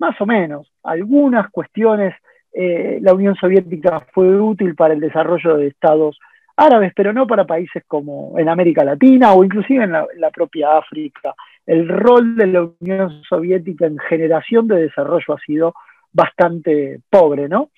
Más 0.00 0.20
o 0.20 0.26
menos. 0.26 0.72
Algunas 0.82 1.48
cuestiones, 1.50 2.14
eh, 2.52 2.98
la 3.02 3.14
Unión 3.14 3.36
Soviética 3.36 4.04
fue 4.12 4.40
útil 4.40 4.74
para 4.74 4.94
el 4.94 5.00
desarrollo 5.00 5.56
de 5.56 5.68
estados 5.68 6.18
árabes, 6.56 6.92
pero 6.94 7.12
no 7.12 7.26
para 7.26 7.44
países 7.46 7.82
como 7.86 8.38
en 8.38 8.48
América 8.48 8.84
Latina 8.84 9.32
o 9.32 9.44
inclusive 9.44 9.84
en 9.84 9.92
la, 9.92 10.30
propia 10.32 10.78
África. 10.78 11.34
El 11.66 11.88
rol 11.88 12.36
de 12.36 12.46
la 12.46 12.68
Unión 12.80 13.22
Soviética 13.28 13.86
en 13.86 13.98
generación 13.98 14.68
de 14.68 14.82
desarrollo 14.82 15.34
ha 15.34 15.38
sido 15.40 15.74
bastante 16.12 17.00
pobre, 17.10 17.48
¿no? 17.48 17.70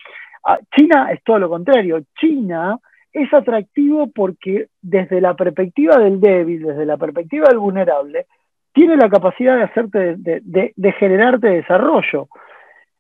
Ah, 0.45 0.59
China 0.77 1.11
es 1.13 1.23
todo 1.25 1.39
lo 1.39 1.49
contrario. 1.49 2.03
China 2.19 2.79
es 3.13 3.33
atractivo 3.33 4.11
porque 4.15 4.69
desde 4.83 5.21
la 5.21 5.35
perspectiva 5.35 5.97
del 5.99 6.21
débil, 6.21 6.63
desde 6.63 6.85
la 6.85 6.97
perspectiva 6.97 7.49
del 7.49 7.59
vulnerable, 7.59 8.27
tiene 8.73 8.97
la 8.97 9.09
capacidad 9.09 9.57
de 9.57 9.63
hacerte, 9.63 10.17
de 10.19 10.93
generarte 10.99 11.49
desarrollo. 11.49 12.29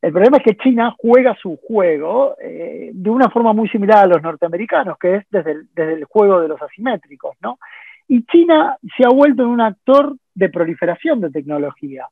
El 0.06 0.12
problema 0.12 0.36
es 0.36 0.44
que 0.44 0.56
China 0.62 0.94
juega 0.96 1.34
su 1.34 1.56
juego 1.56 2.36
eh, 2.40 2.92
de 2.94 3.10
una 3.10 3.28
forma 3.28 3.52
muy 3.52 3.68
similar 3.68 4.04
a 4.04 4.06
los 4.06 4.22
norteamericanos, 4.22 4.96
que 4.98 5.16
es 5.16 5.24
desde 5.32 5.66
el, 5.74 6.04
juego 6.04 6.40
de 6.40 6.46
los 6.46 6.62
asimétricos, 6.62 7.34
¿no? 7.42 7.58
Y 8.06 8.24
China 8.26 8.78
se 8.96 9.04
ha 9.04 9.08
vuelto 9.08 9.42
en 9.42 9.48
un 9.48 9.60
actor 9.60 10.16
de 10.32 10.48
proliferación 10.48 11.20
de 11.20 11.30
tecnología 11.30 12.06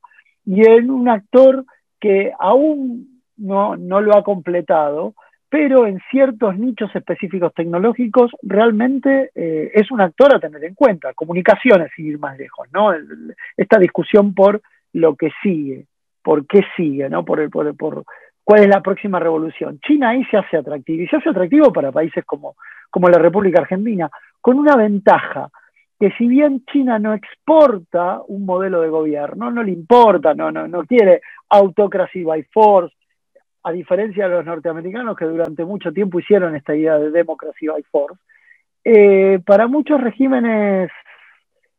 y 0.45 0.69
en 0.69 0.91
un 0.91 1.09
actor 1.09 1.67
que 2.01 2.33
aún 2.37 3.23
no, 3.37 3.77
no 3.77 4.01
lo 4.01 4.17
ha 4.17 4.25
completado, 4.25 5.15
pero 5.49 5.87
en 5.87 6.01
ciertos 6.11 6.59
nichos 6.59 6.91
específicos 6.97 7.55
tecnológicos 7.55 8.33
realmente 8.43 9.31
eh, 9.37 9.71
es 9.73 9.89
un 9.93 10.01
actor 10.01 10.35
a 10.35 10.41
tener 10.41 10.65
en 10.65 10.75
cuenta. 10.75 11.15
Comunicaciones, 11.15 11.93
sin 11.95 12.07
ir 12.07 12.19
más 12.19 12.37
lejos, 12.37 12.67
¿no? 12.73 12.91
esta 13.57 13.79
discusión 13.79 14.35
por 14.35 14.63
lo 14.93 15.15
que 15.15 15.31
sigue 15.45 15.87
por 16.25 16.47
qué 16.47 16.63
sigue, 16.75 17.09
¿no? 17.11 17.25
Por, 17.25 17.49
por, 17.51 17.77
por, 17.77 18.05
cuál 18.43 18.63
es 18.63 18.69
la 18.69 18.81
próxima 18.81 19.21
revolución. 19.21 19.79
China 19.87 20.09
ahí 20.09 20.25
se 20.25 20.39
hace 20.39 20.57
atractivo, 20.57 21.03
y 21.03 21.07
se 21.07 21.17
hace 21.17 21.29
atractivo 21.29 21.73
para 21.73 21.93
países 21.93 22.25
como, 22.25 22.57
como 22.91 23.09
la 23.09 23.19
República 23.19 23.61
Argentina, 23.61 24.11
con 24.41 24.59
una 24.59 24.75
ventaja, 24.75 25.51
que 26.01 26.11
si 26.13 26.27
bien 26.27 26.65
China 26.73 26.99
no 26.99 27.13
exporta 27.13 28.21
un 28.27 28.47
modelo 28.47 28.81
de 28.81 28.89
gobierno, 28.89 29.51
no 29.51 29.63
le 29.63 29.73
importa, 29.73 30.35
no, 30.35 30.51
no, 30.51 30.67
no 30.67 30.85
quiere 30.85 31.21
autocracy 31.51 32.25
by 32.25 32.43
force, 32.45 32.97
a 33.63 33.73
diferencia 33.73 34.29
de 34.29 34.37
los 34.37 34.47
norteamericanos 34.47 35.17
que 35.17 35.27
durante 35.27 35.65
mucho 35.65 35.93
tiempo 35.93 36.19
hicieron 36.19 36.57
esta 36.57 36.75
idea 36.75 36.99
de 36.99 37.11
democracy 37.11 37.67
by 37.67 37.83
force, 37.85 38.19
eh, 38.83 39.41
para 39.47 39.67
muchos 39.67 40.01
regímenes 40.01 40.91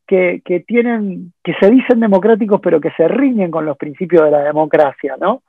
que, 0.05 0.41
tienen, 0.67 1.33
que 1.43 1.53
se 1.59 1.69
dicen 1.69 1.99
democráticos, 1.99 2.59
pero 2.61 2.79
que 2.79 2.91
se 2.91 3.07
riñen 3.07 3.51
con 3.51 3.65
los 3.65 3.77
principios 3.77 4.23
de 4.23 4.31
la 4.31 4.43
democracia, 4.43 5.15
¿no? 5.19 5.43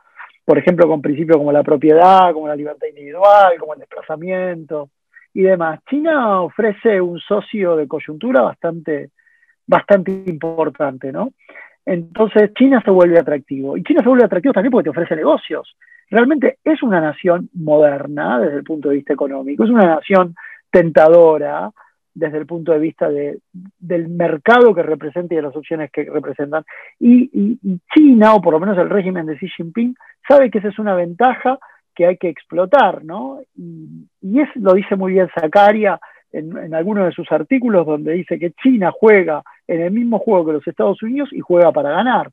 Por 0.44 0.58
ejemplo, 0.58 0.86
con 0.86 1.02
principios 1.02 1.38
como 1.38 1.52
la 1.52 1.62
propiedad, 1.62 2.32
como 2.32 2.48
la 2.48 2.56
libertad 2.56 2.86
individual, 2.88 3.54
como 3.58 3.74
el 3.74 3.80
desplazamiento 3.80 4.90
y 5.34 5.42
demás. 5.42 5.80
China 5.90 6.40
ofrece 6.40 7.00
un 7.00 7.18
socio 7.18 7.76
de 7.76 7.88
coyuntura 7.88 8.42
bastante, 8.42 9.10
bastante 9.66 10.12
importante, 10.26 11.12
¿no? 11.12 11.32
Entonces 11.84 12.52
China 12.54 12.80
se 12.84 12.90
vuelve 12.90 13.18
atractivo. 13.18 13.76
Y 13.76 13.82
China 13.82 14.02
se 14.02 14.08
vuelve 14.08 14.24
atractivo 14.24 14.54
también 14.54 14.72
porque 14.72 14.84
te 14.84 14.90
ofrece 14.90 15.14
negocios. 15.14 15.76
Realmente 16.10 16.58
es 16.64 16.82
una 16.82 17.00
nación 17.00 17.50
moderna 17.52 18.40
desde 18.40 18.58
el 18.58 18.64
punto 18.64 18.88
de 18.88 18.96
vista 18.96 19.12
económico, 19.12 19.64
es 19.64 19.70
una 19.70 19.86
nación 19.86 20.34
tentadora, 20.70 21.70
desde 22.16 22.38
el 22.38 22.46
punto 22.46 22.72
de 22.72 22.78
vista 22.78 23.08
de, 23.08 23.40
del 23.78 24.08
mercado 24.08 24.74
que 24.74 24.82
representa 24.82 25.34
y 25.34 25.36
de 25.36 25.42
las 25.42 25.54
opciones 25.54 25.90
que 25.92 26.04
representan. 26.04 26.64
Y, 26.98 27.58
China, 27.94 28.34
o 28.34 28.40
por 28.40 28.54
lo 28.54 28.60
menos 28.60 28.78
el 28.78 28.88
régimen 28.88 29.26
de 29.26 29.36
Xi 29.36 29.48
Jinping, 29.48 29.94
sabe 30.26 30.50
que 30.50 30.58
esa 30.58 30.68
es 30.68 30.78
una 30.78 30.94
ventaja 30.94 31.58
que 31.94 32.06
hay 32.06 32.16
que 32.16 32.28
explotar, 32.28 33.04
¿no? 33.04 33.40
Y, 33.54 34.08
y 34.22 34.40
eso 34.40 34.52
lo 34.56 34.74
dice 34.74 34.96
muy 34.96 35.12
bien 35.12 35.28
Zakaria 35.38 36.00
en, 36.32 36.56
en 36.56 36.74
algunos 36.74 37.04
de 37.04 37.12
sus 37.12 37.30
artículos, 37.30 37.86
donde 37.86 38.12
dice 38.12 38.38
que 38.38 38.52
China 38.62 38.90
juega 38.98 39.42
en 39.66 39.82
el 39.82 39.90
mismo 39.90 40.18
juego 40.18 40.46
que 40.46 40.52
los 40.52 40.66
Estados 40.66 41.02
Unidos 41.02 41.28
y 41.32 41.40
juega 41.40 41.70
para 41.70 41.90
ganar. 41.90 42.30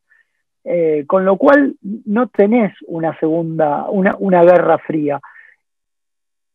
Eh, 0.66 1.04
con 1.06 1.26
lo 1.26 1.36
cual 1.36 1.76
no 1.82 2.28
tenés 2.30 2.74
una 2.88 3.18
segunda, 3.20 3.90
una, 3.90 4.16
una 4.18 4.44
guerra 4.44 4.78
fría. 4.78 5.20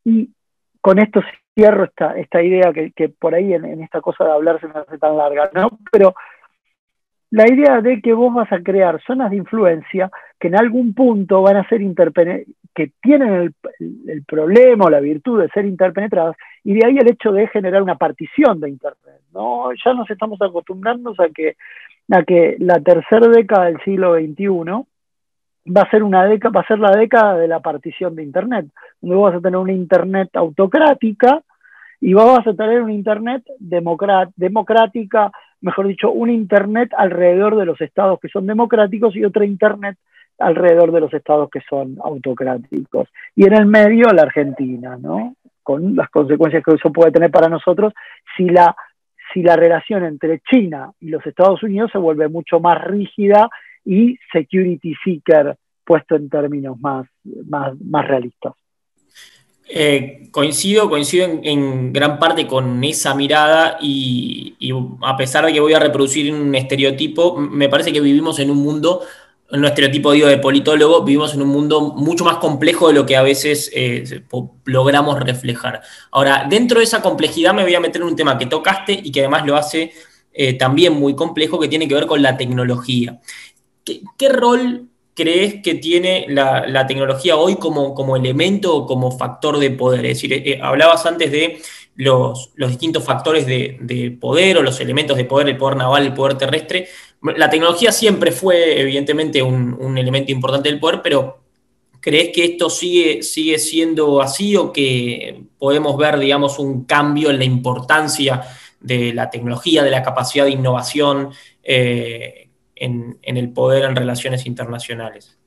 Y 0.03 0.31
con 0.81 0.99
esto 0.99 1.21
cierro 1.55 1.85
esta, 1.85 2.17
esta 2.17 2.43
idea 2.43 2.73
que, 2.73 3.09
por 3.09 3.35
ahí 3.35 3.53
en, 3.53 3.83
esta 3.83 4.01
cosa 4.01 4.25
de 4.25 4.33
hablar 4.33 4.61
se 4.61 4.69
me 4.69 4.75
hace 4.75 4.99
tan 4.99 5.17
larga, 5.17 5.51
¿no? 5.53 5.79
Pero 5.91 6.15
la 7.31 7.47
idea 7.49 7.81
de 7.81 8.01
que 8.01 8.15
vos 8.15 8.33
vas 8.33 8.51
a 8.53 8.63
crear 8.63 9.03
zonas 9.07 9.31
de 9.31 9.37
influencia 9.37 10.11
que 10.39 10.49
en 10.49 10.57
algún 10.57 10.95
punto 10.95 11.43
van 11.43 11.57
a 11.57 11.69
ser 11.69 11.81
que 12.75 12.93
tienen 13.03 13.35
el, 13.35 13.55
el, 14.07 14.25
problema 14.25 14.85
o 14.85 14.91
la 14.91 15.01
virtud 15.01 15.41
de 15.41 15.49
ser 15.49 15.67
interpenetradas, 15.67 16.37
y 16.63 16.75
de 16.75 16.87
ahí 16.87 16.97
el 16.97 17.11
hecho 17.11 17.33
de 17.33 17.49
generar 17.49 17.83
una 17.83 17.97
partición 17.97 18.61
de 18.61 18.71
Internet. 18.71 19.21
¿no? 19.35 19.71
Ya 19.85 19.95
nos 19.95 20.09
estamos 20.11 20.41
acostumbrando 20.41 21.13
a 21.19 21.29
que, 21.29 21.57
a 22.11 22.23
que 22.23 22.57
la 22.61 22.81
tercera 22.81 23.27
década 23.29 23.67
del 23.67 23.81
siglo 23.83 24.15
XXI 24.15 24.87
va 25.69 25.83
a 25.83 25.91
ser 25.91 26.03
una 26.03 26.25
década, 26.25 26.53
va 26.53 26.61
a 26.63 26.67
ser 26.67 26.79
la 26.79 26.91
década 26.91 27.37
de 27.37 27.49
la 27.49 27.61
partición 27.61 28.15
de 28.15 28.23
Internet, 28.23 28.67
donde 29.01 29.17
vas 29.17 29.35
a 29.35 29.41
tener 29.41 29.59
una 29.59 29.73
Internet 29.73 30.31
autocrática 30.35 31.43
y 32.01 32.15
vas 32.15 32.47
a 32.47 32.55
tener 32.55 32.83
una 32.83 32.93
Internet 32.93 33.45
democrática, 33.59 35.31
mejor 35.61 35.89
dicho, 35.89 36.11
un 36.11 36.31
Internet 36.31 36.93
alrededor 36.97 37.57
de 37.57 37.67
los 37.67 37.81
estados 37.81 38.19
que 38.21 38.29
son 38.29 38.47
democráticos 38.47 39.17
y 39.17 39.25
otra 39.25 39.45
Internet 39.45 39.99
alrededor 40.39 40.93
de 40.93 41.01
los 41.01 41.13
estados 41.13 41.51
que 41.51 41.61
son 41.69 41.97
autocráticos. 42.03 43.09
Y 43.35 43.45
en 43.45 43.55
el 43.55 43.67
medio 43.67 44.07
la 44.13 44.23
Argentina, 44.23 44.97
¿no? 44.97 45.35
Con 45.63 45.97
las 45.97 46.09
consecuencias 46.11 46.63
que 46.65 46.75
eso 46.75 46.93
puede 46.93 47.11
tener 47.11 47.31
para 47.31 47.49
nosotros 47.49 47.93
si 48.37 48.49
la, 48.49 48.75
si 49.35 49.43
la 49.43 49.57
relación 49.57 50.05
entre 50.05 50.41
China 50.41 50.93
y 51.01 51.09
los 51.09 51.27
Estados 51.27 51.63
Unidos 51.63 51.91
se 51.93 51.99
vuelve 51.99 52.29
mucho 52.29 52.61
más 52.61 52.81
rígida 52.83 53.51
y 53.89 54.19
security 54.31 54.95
seeker 55.03 55.57
puesto 55.83 56.17
en 56.17 56.29
términos 56.29 56.79
más, 56.79 57.09
más, 57.47 57.73
más 57.81 58.07
realistas. 58.07 58.53
Eh, 59.71 60.29
coincido, 60.31 60.91
coincido 60.91 61.27
en, 61.43 61.93
gran 61.93 62.19
parte 62.19 62.47
con 62.47 62.85
esa 62.85 63.15
mirada 63.15 63.79
y, 63.81 64.57
a 65.03 65.17
pesar 65.17 65.47
de 65.47 65.55
que 65.55 65.61
voy 65.61 65.73
a 65.73 65.79
reproducir 65.79 66.33
un 66.33 66.55
estereotipo, 66.55 67.39
me 67.39 67.71
parece 67.71 67.93
que 67.93 68.03
vivimos 68.03 68.39
en 68.39 68.51
un 68.51 68.59
mundo, 68.59 69.01
un 69.51 69.65
estereotipo 69.65 70.13
digo 70.13 70.27
de 70.27 70.37
politólogo, 70.37 71.03
vivimos 71.03 71.35
en 71.35 71.41
un 71.41 71.49
mundo 71.49 71.81
mucho 71.81 72.25
más 72.27 72.37
complejo 72.37 72.89
de 72.89 72.95
lo 72.95 73.07
que 73.07 73.17
a 73.17 73.23
veces 73.23 73.71
eh, 73.75 74.23
logramos 74.67 75.19
reflejar. 75.21 75.81
Ahora, 76.11 76.47
dentro 76.49 76.79
de 76.79 76.85
esa 76.85 77.01
complejidad 77.01 77.55
me 77.55 77.63
voy 77.63 77.75
a 77.75 77.81
meter 77.81 78.03
en 78.03 78.09
un 78.09 78.17
tema 78.17 78.37
que 78.37 78.47
tocaste 78.47 78.93
y 78.93 79.11
que 79.11 79.21
además 79.21 79.47
lo 79.47 79.57
hace 79.57 79.93
eh, 80.41 80.55
también 80.55 80.93
muy 80.93 81.17
complejo, 81.17 81.59
que 81.59 81.67
tiene 81.67 81.89
que 81.89 81.95
ver 81.95 82.07
con 82.07 82.23
la 82.23 82.37
tecnología. 82.37 83.19
Qué 84.17 84.29
rol 84.29 84.89
crees 85.15 85.63
que 85.63 85.75
tiene 85.75 86.27
la, 86.29 86.87
tecnología 86.87 87.37
hoy 87.37 87.57
como, 87.57 87.93
como, 87.93 88.17
elemento 88.17 88.75
o 88.75 88.87
como 88.87 89.11
factor 89.11 89.59
de 89.59 89.73
poder? 89.73 90.07
Es 90.07 90.23
decir, 90.23 90.33
eh, 90.33 90.61
hablabas 90.63 91.05
antes 91.07 91.33
de 91.33 91.61
los, 91.97 92.53
distintos 92.57 93.05
factores 93.05 93.45
de, 93.45 94.17
poder 94.21 94.59
o 94.59 94.63
los 94.63 94.81
elementos 94.81 95.17
de 95.17 95.25
poder, 95.25 95.49
el 95.49 95.57
poder 95.57 95.77
naval, 95.77 96.07
el 96.07 96.15
poder 96.15 96.39
terrestre. 96.39 96.89
La 97.37 97.51
tecnología 97.51 97.91
siempre 97.91 98.31
fue, 98.31 98.81
evidentemente, 98.81 99.43
un, 99.43 99.99
elemento 99.99 100.31
importante 100.31 100.69
del 100.69 100.79
poder, 100.79 101.01
pero 101.03 101.41
¿crees 102.01 102.31
que 102.33 102.45
esto 102.45 102.71
sigue, 102.71 103.25
sigue 103.25 103.59
siendo 103.59 104.23
así 104.23 104.55
o 104.55 104.73
que 104.73 105.43
podemos 105.59 105.97
ver, 105.97 106.21
digamos, 106.21 106.61
un 106.61 106.85
cambio 106.85 107.31
en 107.31 107.39
la 107.39 107.45
importancia 107.45 108.43
de 108.81 109.13
la 109.13 109.29
tecnología, 109.29 109.83
de 109.83 109.91
la 109.91 110.05
capacidad 110.05 110.45
de 110.45 110.53
innovación? 110.53 111.31
Eh, 111.65 112.48
en, 112.81 113.19
el 113.23 113.53
poder 113.53 113.85
en 113.85 113.97
relaciones 113.97 114.47
internacionales. 114.47 115.39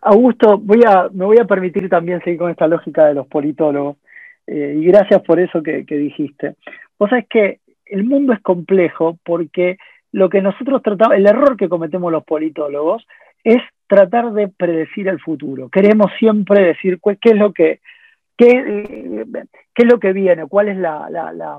Augusto, 0.00 0.56
voy 0.58 0.80
a, 0.86 1.08
me 1.12 1.26
voy 1.26 1.38
a 1.38 1.44
permitir 1.44 1.90
también 1.90 2.22
seguir 2.22 2.38
con 2.38 2.50
esta 2.50 2.66
lógica 2.66 3.06
de 3.06 3.14
los 3.14 3.26
politólogos, 3.26 3.98
eh, 4.46 4.76
y 4.80 4.84
gracias 4.86 5.20
por 5.22 5.38
eso 5.38 5.62
que, 5.62 5.84
dijiste. 5.84 6.54
Vos 6.98 7.10
sabés 7.10 7.26
que 7.28 7.60
el 7.84 8.04
mundo 8.04 8.32
es 8.32 8.40
complejo 8.40 9.18
porque 9.22 9.76
lo 10.10 10.30
que 10.30 10.40
nosotros 10.40 10.82
tratamos, 10.82 11.18
el 11.18 11.26
error 11.26 11.56
que 11.58 11.68
cometemos 11.68 12.10
los 12.10 12.24
politólogos 12.24 13.06
es 13.44 13.58
tratar 13.86 14.32
de 14.32 14.48
predecir 14.48 15.08
el 15.08 15.20
futuro. 15.20 15.68
Queremos 15.68 16.10
siempre 16.18 16.64
decir 16.64 16.98
qué 17.20 17.30
es 17.30 17.36
lo 17.36 17.52
que, 17.52 17.80
qué, 18.38 19.26
qué 19.74 19.82
es 19.82 19.86
lo 19.86 20.00
que 20.00 20.14
viene, 20.14 20.46
cuál 20.46 20.68
es 20.68 20.78
la, 20.78 21.58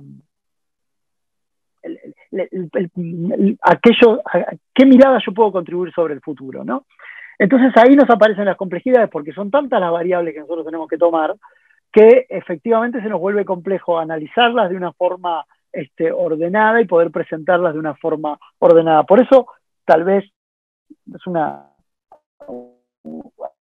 qué 4.74 4.86
mirada 4.86 5.20
yo 5.26 5.34
puedo 5.34 5.52
contribuir 5.52 5.94
sobre 5.94 6.14
el 6.14 6.22
futuro, 6.22 6.64
¿no? 6.64 6.86
Entonces 7.38 7.72
ahí 7.78 7.96
nos 7.96 8.10
aparecen 8.10 8.46
las 8.46 8.58
complejidades 8.58 9.10
porque 9.10 9.32
son 9.32 9.50
tantas 9.50 9.80
las 9.80 9.92
variables 9.92 10.34
que 10.34 10.42
nosotros 10.42 10.66
tenemos 10.66 10.88
que 10.88 10.98
tomar 10.98 11.36
que 11.92 12.28
efectivamente 12.30 13.02
se 13.02 13.10
nos 13.10 13.20
vuelve 13.20 13.46
complejo 13.46 13.98
analizarlas 13.98 14.70
de 14.70 14.76
una 14.76 14.94
forma 14.94 15.46
este, 15.72 16.12
ordenada 16.12 16.82
y 16.82 16.86
poder 16.86 17.12
presentarlas 17.12 17.74
de 17.74 17.80
una 17.80 17.96
forma 17.96 18.38
ordenada. 18.60 19.04
Por 19.04 19.22
eso, 19.22 19.48
tal 19.86 20.04
vez 20.04 20.26
es 21.14 21.28
una 21.28 21.66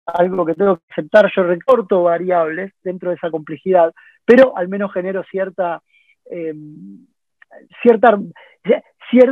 algo 0.06 0.46
que 0.46 0.54
tengo 0.54 0.78
que 0.78 0.84
aceptar, 0.92 1.32
yo 1.34 1.44
recorto 1.44 2.04
variables 2.04 2.74
dentro 2.84 3.10
de 3.10 3.16
esa 3.16 3.32
complejidad, 3.32 3.94
pero 4.26 4.56
al 4.58 4.68
menos 4.68 4.92
genero 4.94 5.24
cierta, 5.24 5.82
eh, 6.30 6.54
cierta 7.82 8.18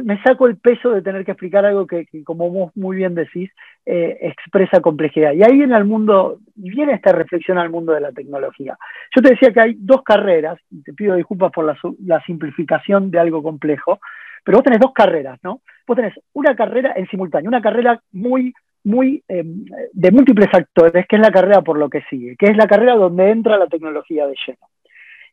me 0.03 0.21
saco 0.21 0.47
el 0.47 0.57
peso 0.57 0.91
de 0.91 1.01
tener 1.01 1.25
que 1.25 1.31
explicar 1.31 1.65
algo 1.65 1.87
que, 1.87 2.05
como 2.23 2.49
vos 2.49 2.71
muy 2.75 2.97
bien 2.97 3.15
decís, 3.15 3.49
eh, 3.85 4.17
expresa 4.21 4.79
complejidad. 4.79 5.33
Y 5.33 5.43
ahí 5.43 5.57
viene 5.57 5.75
al 5.75 5.85
mundo, 5.85 6.39
viene 6.55 6.93
esta 6.93 7.11
reflexión 7.11 7.57
al 7.57 7.69
mundo 7.69 7.93
de 7.93 8.01
la 8.01 8.11
tecnología. 8.11 8.77
Yo 9.15 9.21
te 9.21 9.31
decía 9.31 9.51
que 9.51 9.61
hay 9.61 9.75
dos 9.77 10.03
carreras, 10.03 10.59
y 10.69 10.83
te 10.83 10.93
pido 10.93 11.15
disculpas 11.15 11.51
por 11.51 11.65
la, 11.65 12.21
simplificación 12.25 13.09
de 13.11 13.19
algo 13.19 13.41
complejo, 13.41 13.99
pero 14.43 14.57
vos 14.57 14.63
tenés 14.63 14.79
dos 14.79 14.93
carreras, 14.93 15.39
¿no? 15.43 15.61
Vos 15.87 15.95
tenés 15.95 16.13
una 16.33 16.55
carrera 16.55 16.93
en 16.95 17.07
simultáneo, 17.07 17.49
una 17.49 17.61
carrera 17.61 18.01
muy, 18.11 18.53
muy 18.83 19.23
em, 19.27 19.65
de 19.93 20.11
múltiples 20.11 20.49
actores, 20.53 21.05
que 21.07 21.15
es 21.15 21.21
la 21.21 21.31
carrera 21.31 21.61
por 21.61 21.77
lo 21.77 21.89
que 21.89 22.01
sigue, 22.09 22.35
que 22.37 22.47
es 22.47 22.57
la 22.57 22.67
carrera 22.67 22.95
donde 22.95 23.29
entra 23.29 23.57
la 23.57 23.67
tecnología 23.67 24.27
de 24.27 24.35
lleno. 24.45 24.67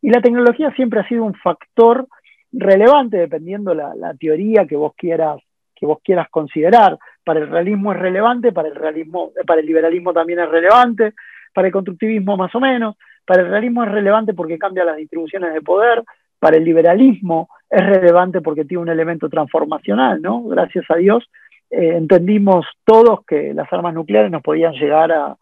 Y 0.00 0.10
la 0.10 0.20
tecnología 0.20 0.70
siempre 0.72 1.00
ha 1.00 1.08
sido 1.08 1.24
un 1.24 1.34
factor 1.34 2.06
relevante 2.52 3.16
dependiendo 3.16 3.74
la, 3.74 4.14
teoría 4.18 4.66
que 4.66 4.76
vos 4.76 4.92
quieras 4.96 5.40
que 5.74 5.86
vos 5.86 5.98
quieras 6.02 6.28
considerar. 6.28 6.98
Para 7.24 7.38
el 7.38 7.48
realismo 7.48 7.92
es 7.92 8.00
relevante, 8.00 8.50
para 8.50 8.68
el 8.68 8.74
realismo, 8.74 9.30
para 9.46 9.60
el 9.60 9.66
liberalismo 9.66 10.12
también 10.12 10.40
es 10.40 10.48
relevante, 10.48 11.14
para 11.54 11.68
el 11.68 11.72
constructivismo 11.72 12.36
más 12.36 12.52
o 12.56 12.58
menos, 12.58 12.96
para 13.24 13.42
el 13.42 13.48
realismo 13.48 13.84
es 13.84 13.92
relevante 13.92 14.34
porque 14.34 14.58
cambia 14.58 14.84
las 14.84 14.96
distribuciones 14.96 15.54
de 15.54 15.60
poder, 15.60 16.02
para 16.40 16.56
el 16.56 16.64
liberalismo 16.64 17.48
es 17.70 17.86
relevante 17.86 18.40
porque 18.40 18.64
tiene 18.64 18.82
un 18.82 18.88
elemento 18.88 19.28
transformacional, 19.28 20.20
¿no? 20.20 20.42
Gracias 20.44 20.84
a 20.88 20.96
Dios 20.96 21.30
eh, 21.70 21.96
entendimos 21.96 22.66
todos 22.84 23.24
que 23.26 23.52
las 23.52 23.70
armas 23.72 23.92
nucleares 23.92 24.30
nos 24.30 24.42
podían 24.42 24.72
llegar 24.72 25.12
a, 25.12 25.36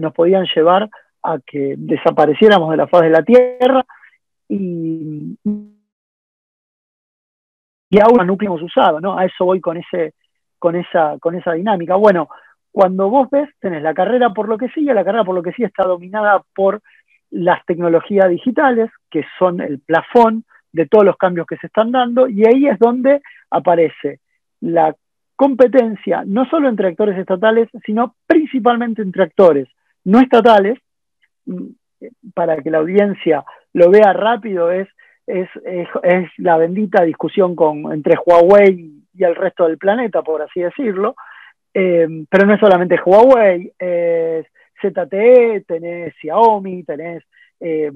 nos 0.00 0.12
podían 0.12 0.44
llevar 0.54 0.90
a 1.22 1.38
que 1.46 1.76
desapareciéramos 1.78 2.70
de 2.72 2.76
la 2.76 2.88
faz 2.88 3.02
de 3.02 3.10
la 3.10 3.22
Tierra 3.22 3.86
y 4.48 5.38
y 7.92 8.00
aún 8.00 8.26
núcleo 8.26 8.50
hemos 8.50 8.62
usado, 8.62 9.00
¿no? 9.00 9.18
A 9.18 9.26
eso 9.26 9.44
voy 9.44 9.60
con, 9.60 9.76
ese, 9.76 10.14
con, 10.58 10.76
esa, 10.76 11.18
con 11.20 11.34
esa 11.34 11.52
dinámica. 11.52 11.94
Bueno, 11.94 12.30
cuando 12.72 13.10
vos 13.10 13.28
ves, 13.30 13.50
tenés 13.60 13.82
la 13.82 13.92
carrera 13.92 14.30
por 14.30 14.48
lo 14.48 14.56
que 14.56 14.70
sigue, 14.70 14.94
la 14.94 15.04
carrera 15.04 15.24
por 15.24 15.34
lo 15.34 15.42
que 15.42 15.52
sigue 15.52 15.66
está 15.66 15.84
dominada 15.84 16.42
por 16.54 16.80
las 17.30 17.62
tecnologías 17.66 18.30
digitales, 18.30 18.90
que 19.10 19.26
son 19.38 19.60
el 19.60 19.78
plafón 19.80 20.44
de 20.72 20.86
todos 20.86 21.04
los 21.04 21.18
cambios 21.18 21.46
que 21.46 21.58
se 21.58 21.66
están 21.66 21.92
dando, 21.92 22.28
y 22.28 22.46
ahí 22.46 22.66
es 22.66 22.78
donde 22.78 23.20
aparece 23.50 24.20
la 24.62 24.96
competencia, 25.36 26.22
no 26.24 26.46
solo 26.46 26.70
entre 26.70 26.88
actores 26.88 27.18
estatales, 27.18 27.68
sino 27.84 28.14
principalmente 28.26 29.02
entre 29.02 29.24
actores 29.24 29.68
no 30.04 30.18
estatales, 30.18 30.78
mm, 31.44 31.66
para 32.32 32.56
que 32.56 32.70
la 32.70 32.78
audiencia 32.78 33.44
lo 33.74 33.90
vea 33.90 34.14
rápido, 34.14 34.72
es 34.72 34.88
es, 35.26 35.48
es, 35.64 36.28
la 36.38 36.56
bendita 36.56 37.04
discusión 37.04 37.54
con, 37.54 37.92
entre 37.92 38.16
Huawei 38.24 39.02
y 39.14 39.24
el 39.24 39.36
resto 39.36 39.66
del 39.66 39.78
planeta, 39.78 40.22
por 40.22 40.42
así 40.42 40.60
decirlo. 40.60 41.14
Eh, 41.74 42.06
pero 42.28 42.46
no 42.46 42.54
es 42.54 42.60
solamente 42.60 43.00
Huawei, 43.04 43.72
es 43.78 44.46
ZTE, 44.80 45.64
tenés 45.66 46.14
Xiaomi, 46.20 46.84
tenés 46.84 47.22
eh, 47.60 47.90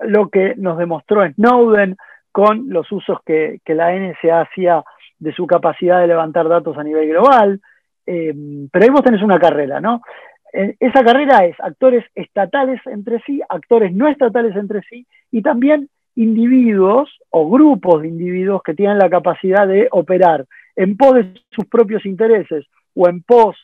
lo 0.00 0.28
que 0.28 0.54
nos 0.56 0.78
demostró 0.78 1.26
Snowden 1.26 1.96
con 2.30 2.68
los 2.68 2.90
usos 2.92 3.18
que, 3.24 3.60
que, 3.64 3.74
la 3.74 3.92
NSA 3.92 4.42
hacía 4.42 4.84
de 5.18 5.32
su 5.32 5.46
capacidad 5.46 6.00
de 6.00 6.06
levantar 6.06 6.48
datos 6.48 6.76
a 6.76 6.84
nivel 6.84 7.08
global. 7.08 7.60
Eh, 8.06 8.34
pero 8.70 8.84
ahí 8.84 8.90
vos 8.90 9.02
tenés 9.02 9.22
una 9.22 9.38
carrera, 9.38 9.80
¿no? 9.80 10.02
esa 10.50 11.04
carrera 11.04 11.44
es 11.44 11.54
actores 11.60 12.06
estatales 12.14 12.80
entre 12.86 13.20
sí, 13.26 13.42
actores 13.46 13.92
no 13.92 14.08
estatales 14.08 14.56
entre 14.56 14.80
sí 14.88 15.06
y 15.30 15.42
también 15.42 15.90
individuos 16.18 17.08
o 17.30 17.48
grupos 17.48 18.02
de 18.02 18.08
individuos 18.08 18.60
que 18.64 18.74
tienen 18.74 18.98
la 18.98 19.08
capacidad 19.08 19.68
de 19.68 19.86
operar 19.92 20.44
en 20.74 20.96
pos 20.96 21.14
de 21.14 21.32
sus 21.50 21.66
propios 21.66 22.04
intereses 22.04 22.66
o 22.94 23.08
en 23.08 23.22
pos 23.22 23.56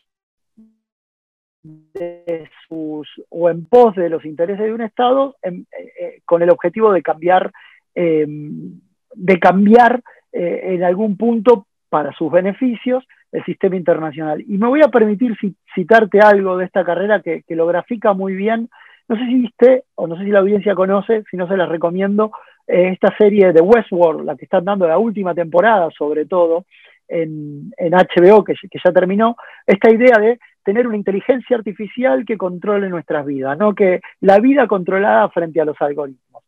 de 1.64 2.49
sus 2.69 3.09
o 3.29 3.51
en 3.51 3.64
pos 3.64 3.97
de 3.97 4.09
los 4.09 4.25
intereses 4.25 4.67
de 4.67 4.73
un 4.73 4.83
Estado 4.83 5.35
eh, 5.43 5.51
eh, 5.51 6.21
con 6.25 6.43
el 6.43 6.51
objetivo 6.51 6.93
de 6.93 7.03
cambiar 7.03 7.51
eh, 7.95 8.25
de 8.27 9.38
cambiar 9.40 10.03
en 10.37 10.83
algún 10.83 11.17
punto 11.17 11.69
para 11.88 12.12
sus 12.12 12.31
beneficios 12.31 13.05
el 13.31 13.45
sistema 13.45 13.77
internacional. 13.77 14.40
Y 14.40 14.59
me 14.59 14.67
voy 14.67 14.81
a 14.83 14.88
permitir 14.88 15.37
citarte 15.73 16.19
algo 16.19 16.57
de 16.57 16.64
esta 16.64 16.85
carrera 16.85 17.23
que, 17.23 17.45
que 17.45 17.55
lo 17.55 17.69
grafica 17.69 18.14
muy 18.14 18.35
bien 18.35 18.69
no 19.09 19.17
sé 19.17 19.27
si 19.27 19.35
viste, 19.35 19.85
o 19.95 20.07
no 20.07 20.17
sé 20.17 20.25
si 20.25 20.31
la 20.31 20.40
audiencia 20.40 20.75
conoce, 20.75 21.25
si 21.31 21.37
no 21.37 21.47
se 21.47 21.57
las 21.57 21.69
recomiendo, 21.69 22.33
eh, 22.67 22.90
esta 22.93 23.14
serie 23.17 23.53
de 23.53 23.61
Westworld, 23.61 24.25
la 24.25 24.37
que 24.37 24.45
están 24.45 24.64
dando 24.64 24.87
la 24.88 24.99
última 24.99 25.35
temporada, 25.35 25.90
sobre 25.97 26.27
todo, 26.27 26.64
en, 27.07 27.71
HBO, 27.79 28.45
que, 28.45 28.55
ya 28.85 28.93
terminó, 28.93 29.37
esta 29.67 29.90
idea 29.90 30.19
de 30.19 30.38
tener 30.62 30.87
una 30.87 30.97
inteligencia 30.97 31.57
artificial 31.57 32.25
que 32.25 32.38
controle 32.38 32.88
nuestras 32.88 33.27
vidas, 33.27 33.59
¿no? 33.59 33.75
Que 33.75 34.01
la 34.21 34.38
vida 34.38 34.67
controlada 34.67 35.29
frente 35.29 35.61
a 35.61 35.67
los 35.67 35.77
algoritmos. 35.81 36.43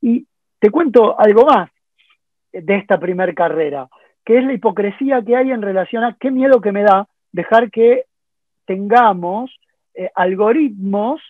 Y 0.00 0.26
te 0.58 0.70
cuento 0.70 1.18
algo 1.20 1.44
más 1.44 1.70
de 2.52 2.76
esta 2.76 2.98
primer 2.98 3.34
carrera, 3.34 3.88
que 4.24 4.38
es 4.38 4.44
la 4.44 4.54
hipocresía 4.54 5.22
que 5.22 5.36
hay 5.36 5.50
en 5.50 5.60
relación 5.60 6.02
a 6.04 6.16
qué 6.18 6.30
miedo 6.30 6.62
que 6.62 6.72
me 6.72 6.82
da 6.82 7.06
dejar 7.32 7.70
que 7.70 8.04
tengamos 8.64 9.54
eh, 9.94 10.10
algoritmos 10.14 11.20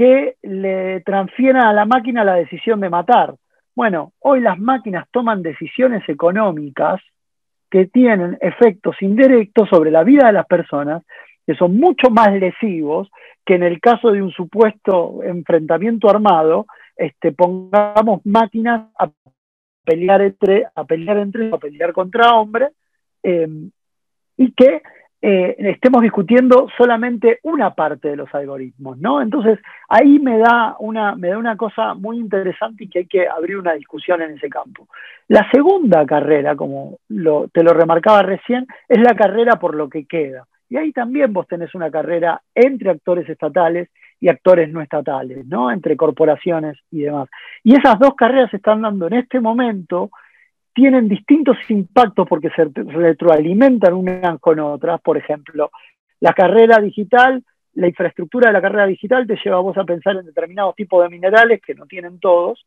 que 0.00 0.36
le 0.40 1.02
transfieran 1.02 1.66
a 1.66 1.74
la 1.74 1.84
máquina 1.84 2.24
la 2.24 2.36
decisión 2.36 2.80
de 2.80 2.88
matar. 2.88 3.34
Bueno, 3.76 4.14
hoy 4.20 4.40
las 4.40 4.58
máquinas 4.58 5.06
toman 5.10 5.42
decisiones 5.42 6.08
económicas 6.08 7.02
que 7.70 7.84
tienen 7.84 8.38
efectos 8.40 8.96
indirectos 9.02 9.68
sobre 9.68 9.90
la 9.90 10.02
vida 10.02 10.28
de 10.28 10.32
las 10.32 10.46
personas, 10.46 11.02
que 11.46 11.54
son 11.54 11.76
mucho 11.76 12.08
más 12.08 12.32
lesivos 12.32 13.10
que 13.44 13.56
en 13.56 13.62
el 13.62 13.78
caso 13.78 14.10
de 14.10 14.22
un 14.22 14.30
supuesto 14.30 15.22
enfrentamiento 15.22 16.08
armado, 16.08 16.64
este, 16.96 17.32
pongamos 17.32 18.24
máquinas 18.24 18.88
a 18.98 19.10
pelear 19.84 20.22
entre, 20.22 20.66
a 20.74 20.84
pelear 20.84 21.18
entre, 21.18 21.50
a 21.52 21.58
pelear 21.58 21.92
contra 21.92 22.32
hombres, 22.36 22.70
eh, 23.22 23.46
y 24.38 24.52
que 24.52 24.80
eh, 25.22 25.54
estemos 25.58 26.00
discutiendo 26.00 26.68
solamente 26.78 27.40
una 27.42 27.74
parte 27.74 28.08
de 28.08 28.16
los 28.16 28.34
algoritmos, 28.34 28.98
¿no? 28.98 29.20
Entonces, 29.20 29.58
ahí 29.88 30.18
me 30.18 30.38
da, 30.38 30.76
una, 30.78 31.14
me 31.14 31.28
da 31.28 31.36
una 31.36 31.56
cosa 31.56 31.92
muy 31.94 32.18
interesante 32.18 32.84
y 32.84 32.88
que 32.88 33.00
hay 33.00 33.06
que 33.06 33.28
abrir 33.28 33.58
una 33.58 33.74
discusión 33.74 34.22
en 34.22 34.32
ese 34.32 34.48
campo. 34.48 34.88
La 35.28 35.46
segunda 35.50 36.06
carrera, 36.06 36.56
como 36.56 36.98
te 37.08 37.62
lo 37.62 37.72
remarcaba 37.74 38.22
recién, 38.22 38.66
es 38.88 38.98
la 39.00 39.14
carrera 39.14 39.56
por 39.56 39.74
lo 39.74 39.90
que 39.90 40.06
queda. 40.06 40.46
Y 40.70 40.76
ahí 40.76 40.92
también 40.92 41.32
vos 41.32 41.46
tenés 41.46 41.74
una 41.74 41.90
carrera 41.90 42.40
entre 42.54 42.90
actores 42.90 43.28
estatales 43.28 43.90
y 44.20 44.28
actores 44.28 44.70
no 44.70 44.80
estatales, 44.80 45.44
¿no? 45.46 45.70
Entre 45.70 45.96
corporaciones 45.96 46.78
y 46.90 47.00
demás. 47.00 47.28
Y 47.62 47.74
esas 47.74 47.98
dos 47.98 48.14
carreras 48.14 48.50
se 48.50 48.56
están 48.56 48.80
dando 48.82 49.06
en 49.08 49.14
este 49.14 49.40
momento 49.40 50.10
tienen 50.80 51.08
distintos 51.08 51.58
impactos 51.68 52.26
porque 52.26 52.48
se 52.56 52.64
retroalimentan 52.74 53.92
unas 53.92 54.40
con 54.40 54.58
otras. 54.60 54.98
Por 55.02 55.18
ejemplo, 55.18 55.70
la 56.20 56.32
carrera 56.32 56.78
digital, 56.78 57.44
la 57.74 57.88
infraestructura 57.88 58.46
de 58.46 58.54
la 58.54 58.62
carrera 58.62 58.86
digital 58.86 59.26
te 59.26 59.36
lleva 59.44 59.58
a 59.58 59.60
vos 59.60 59.76
a 59.76 59.84
pensar 59.84 60.16
en 60.16 60.24
determinados 60.24 60.74
tipos 60.74 61.02
de 61.02 61.10
minerales 61.10 61.60
que 61.60 61.74
no 61.74 61.84
tienen 61.84 62.18
todos, 62.18 62.66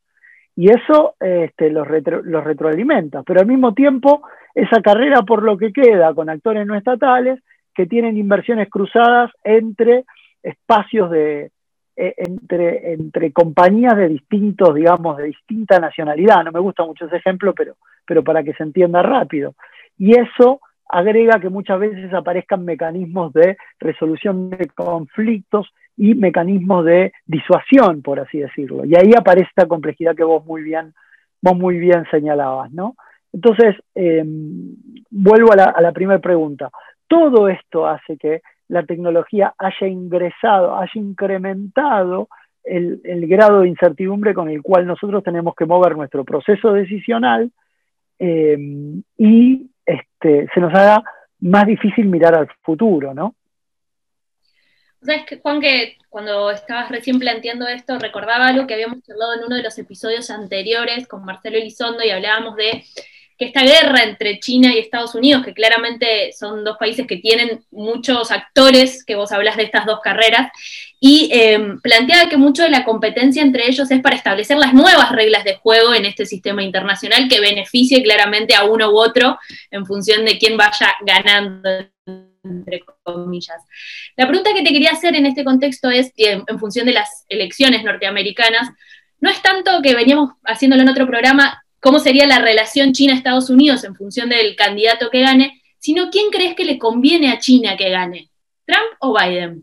Y 0.54 0.70
eso 0.70 1.16
este, 1.18 1.70
los, 1.70 1.88
los 2.22 2.44
retroalimenta. 2.44 3.24
Pero 3.24 3.40
al 3.40 3.48
mismo 3.48 3.74
tiempo, 3.74 4.22
esa 4.54 4.80
carrera 4.80 5.22
por 5.22 5.42
lo 5.42 5.58
que 5.58 5.72
queda 5.72 6.14
con 6.14 6.30
actores 6.30 6.64
no 6.64 6.76
estatales 6.76 7.40
que 7.74 7.86
tienen 7.86 8.16
inversiones 8.16 8.70
cruzadas 8.70 9.32
entre 9.42 10.04
espacios 10.40 11.10
de, 11.10 11.50
eh, 11.96 12.14
entre, 12.16 12.92
entre 12.92 13.32
compañías 13.32 13.96
de 13.96 14.08
distintos, 14.08 14.74
digamos, 14.74 15.16
de 15.16 15.26
distinta 15.26 15.78
nacionalidad. 15.78 16.42
No 16.44 16.50
me 16.50 16.58
gusta 16.58 16.84
mucho 16.84 17.06
ese 17.06 17.16
ejemplo, 17.16 17.54
pero, 17.54 17.76
pero 18.06 18.22
para 18.22 18.42
que 18.42 18.52
se 18.54 18.62
entienda 18.62 19.02
rápido. 19.02 19.54
Y 19.98 20.18
eso 20.18 20.60
agrega 20.88 21.40
que 21.40 21.48
muchas 21.48 21.80
veces 21.80 22.12
aparezcan 22.12 22.64
mecanismos 22.64 23.32
de 23.32 23.56
resolución 23.78 24.50
de 24.50 24.66
conflictos 24.74 25.72
y 25.96 26.14
mecanismos 26.14 26.84
de 26.84 27.12
disuasión, 27.26 28.02
por 28.02 28.20
así 28.20 28.38
decirlo. 28.38 28.84
Y 28.84 28.94
ahí 28.96 29.10
aparece 29.16 29.48
esta 29.48 29.66
complejidad 29.66 30.16
que 30.16 30.24
vos 30.24 30.44
muy 30.44 30.62
bien, 30.62 30.92
vos 31.40 31.56
muy 31.56 31.78
bien 31.78 32.04
señalabas, 32.10 32.72
¿no? 32.72 32.96
Entonces, 33.32 33.76
em, 33.94 34.76
vuelvo 35.10 35.52
a 35.52 35.56
la, 35.56 35.64
a 35.64 35.80
la 35.80 35.92
primera 35.92 36.20
pregunta. 36.20 36.70
Todo 37.08 37.48
esto 37.48 37.86
hace 37.86 38.16
que 38.16 38.42
la 38.68 38.84
tecnología 38.84 39.54
haya 39.58 39.86
ingresado, 39.86 40.76
haya 40.76 40.92
incrementado 40.94 42.28
el, 42.64 43.26
grado 43.28 43.60
de 43.60 43.68
incertidumbre 43.68 44.34
con 44.34 44.48
el 44.48 44.62
cual 44.62 44.86
nosotros 44.86 45.22
tenemos 45.22 45.54
que 45.54 45.66
mover 45.66 45.96
nuestro 45.96 46.24
proceso 46.24 46.72
decisional 46.72 47.50
em, 48.18 49.02
y 49.16 49.70
este, 49.84 50.48
se 50.52 50.60
nos 50.60 50.74
haga 50.74 51.02
más 51.40 51.66
difícil 51.66 52.06
mirar 52.06 52.34
al 52.34 52.48
futuro, 52.62 53.12
¿no? 53.14 53.34
Sabes 55.02 55.26
que, 55.26 55.38
Juan, 55.38 55.60
que 55.60 55.98
cuando 56.08 56.50
estabas 56.50 56.90
recién 56.90 57.18
planteando 57.18 57.66
esto, 57.66 57.98
recordaba 57.98 58.46
algo 58.46 58.66
que 58.66 58.74
habíamos 58.74 58.98
hablado 59.10 59.34
en 59.34 59.44
uno 59.44 59.56
de 59.56 59.62
los 59.62 59.78
episodios 59.78 60.30
anteriores 60.30 61.06
con 61.06 61.24
Marcelo 61.24 61.58
Elizondo 61.58 62.02
y 62.02 62.10
hablábamos 62.10 62.56
de 62.56 62.84
que 63.36 63.46
esta 63.46 63.62
guerra 63.62 64.04
entre 64.04 64.38
China 64.38 64.72
y 64.72 64.78
Estados 64.78 65.14
Unidos, 65.14 65.44
que 65.44 65.54
claramente 65.54 66.32
son 66.32 66.64
dos 66.64 66.76
países 66.78 67.06
que 67.06 67.16
tienen 67.16 67.64
muchos 67.70 68.30
actores, 68.30 69.04
que 69.04 69.16
vos 69.16 69.32
hablas 69.32 69.56
de 69.56 69.64
estas 69.64 69.86
dos 69.86 70.00
carreras, 70.00 70.50
y 71.00 71.28
em, 71.32 71.80
planteaba 71.80 72.30
que 72.30 72.36
mucho 72.36 72.62
de 72.62 72.70
la 72.70 72.84
competencia 72.84 73.42
entre 73.42 73.68
ellos 73.68 73.90
es 73.90 74.00
para 74.00 74.16
establecer 74.16 74.56
las 74.56 74.72
nuevas 74.72 75.10
reglas 75.12 75.44
de 75.44 75.56
juego 75.56 75.94
en 75.94 76.06
este 76.06 76.26
sistema 76.26 76.62
internacional 76.62 77.28
que 77.28 77.40
beneficie 77.40 78.02
claramente 78.02 78.54
a 78.54 78.64
uno 78.64 78.90
u 78.90 78.98
otro 78.98 79.38
en 79.70 79.84
función 79.84 80.24
de 80.24 80.38
quién 80.38 80.56
vaya 80.56 80.94
ganando 81.04 81.70
entre 82.44 82.84
comillas. 83.02 83.62
La 84.16 84.28
pregunta 84.28 84.52
que 84.54 84.62
te 84.62 84.70
quería 84.70 84.90
hacer 84.90 85.16
en 85.16 85.26
este 85.26 85.44
contexto 85.44 85.90
es, 85.90 86.12
en 86.16 86.58
función 86.58 86.86
de 86.86 86.92
las 86.92 87.24
elecciones 87.28 87.82
norteamericanas, 87.84 88.68
no 89.20 89.30
es 89.30 89.40
tanto 89.40 89.80
que 89.82 89.94
veníamos 89.94 90.32
haciéndolo 90.44 90.82
en 90.82 90.90
otro 90.90 91.06
programa, 91.06 91.63
cómo 91.84 91.98
sería 91.98 92.26
la 92.26 92.38
relación 92.38 92.92
China-Estados 92.92 93.50
Unidos 93.50 93.84
en 93.84 93.94
función 93.94 94.30
del 94.30 94.56
candidato 94.56 95.10
que 95.10 95.20
gane, 95.20 95.60
sino 95.76 96.08
quién 96.10 96.30
crees 96.30 96.54
que 96.54 96.64
le 96.64 96.78
conviene 96.78 97.30
a 97.30 97.38
China 97.38 97.76
que 97.76 97.90
gane, 97.90 98.30
Trump 98.64 98.96
o 99.00 99.14
Biden. 99.14 99.62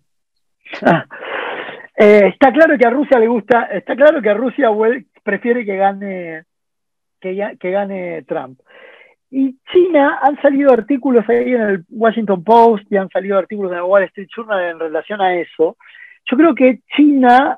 Ah, 0.83 1.03
eh, 1.97 2.27
está 2.31 2.53
claro 2.53 2.77
que 2.77 2.85
a 2.85 2.91
Rusia 2.91 3.17
le 3.17 3.27
gusta, 3.27 3.63
está 3.73 3.95
claro 3.95 4.21
que 4.21 4.29
a 4.29 4.35
Rusia 4.35 4.69
prefiere 5.23 5.65
que 5.65 5.75
gane 5.75 6.43
que, 7.19 7.57
que 7.59 7.71
gane 7.71 8.21
Trump. 8.27 8.59
Y 9.31 9.55
China, 9.71 10.19
han 10.21 10.39
salido 10.43 10.71
artículos 10.71 11.27
ahí 11.27 11.55
en 11.55 11.61
el 11.61 11.85
Washington 11.89 12.43
Post 12.43 12.83
y 12.91 12.97
han 12.97 13.09
salido 13.09 13.39
artículos 13.39 13.71
en 13.71 13.79
el 13.79 13.83
Wall 13.83 14.03
Street 14.03 14.27
Journal 14.35 14.61
en 14.61 14.79
relación 14.79 15.21
a 15.21 15.33
eso. 15.35 15.75
Yo 16.29 16.37
creo 16.37 16.53
que 16.53 16.81
China 16.95 17.57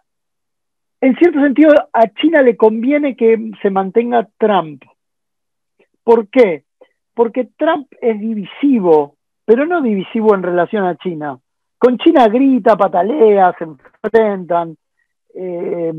en 1.04 1.18
cierto 1.18 1.42
sentido, 1.42 1.74
a 1.92 2.08
China 2.14 2.42
le 2.42 2.56
conviene 2.56 3.18
que 3.18 3.52
se 3.62 3.70
mantenga 3.70 4.26
Trump. 4.38 4.84
¿Por 6.02 6.30
qué? 6.30 6.64
Porque 7.14 7.50
Trump 7.58 7.88
es 8.00 8.18
divisivo, 8.22 9.18
pero 9.44 9.66
no 9.66 9.82
divisivo 9.82 10.34
en 10.34 10.44
relación 10.44 10.86
a 10.86 10.96
China. 10.96 11.38
Con 11.78 11.98
China 11.98 12.30
grita, 12.30 12.78
patalea, 12.78 13.54
se 13.60 13.66
enfrentan, 13.66 14.78
eh, 15.36 15.92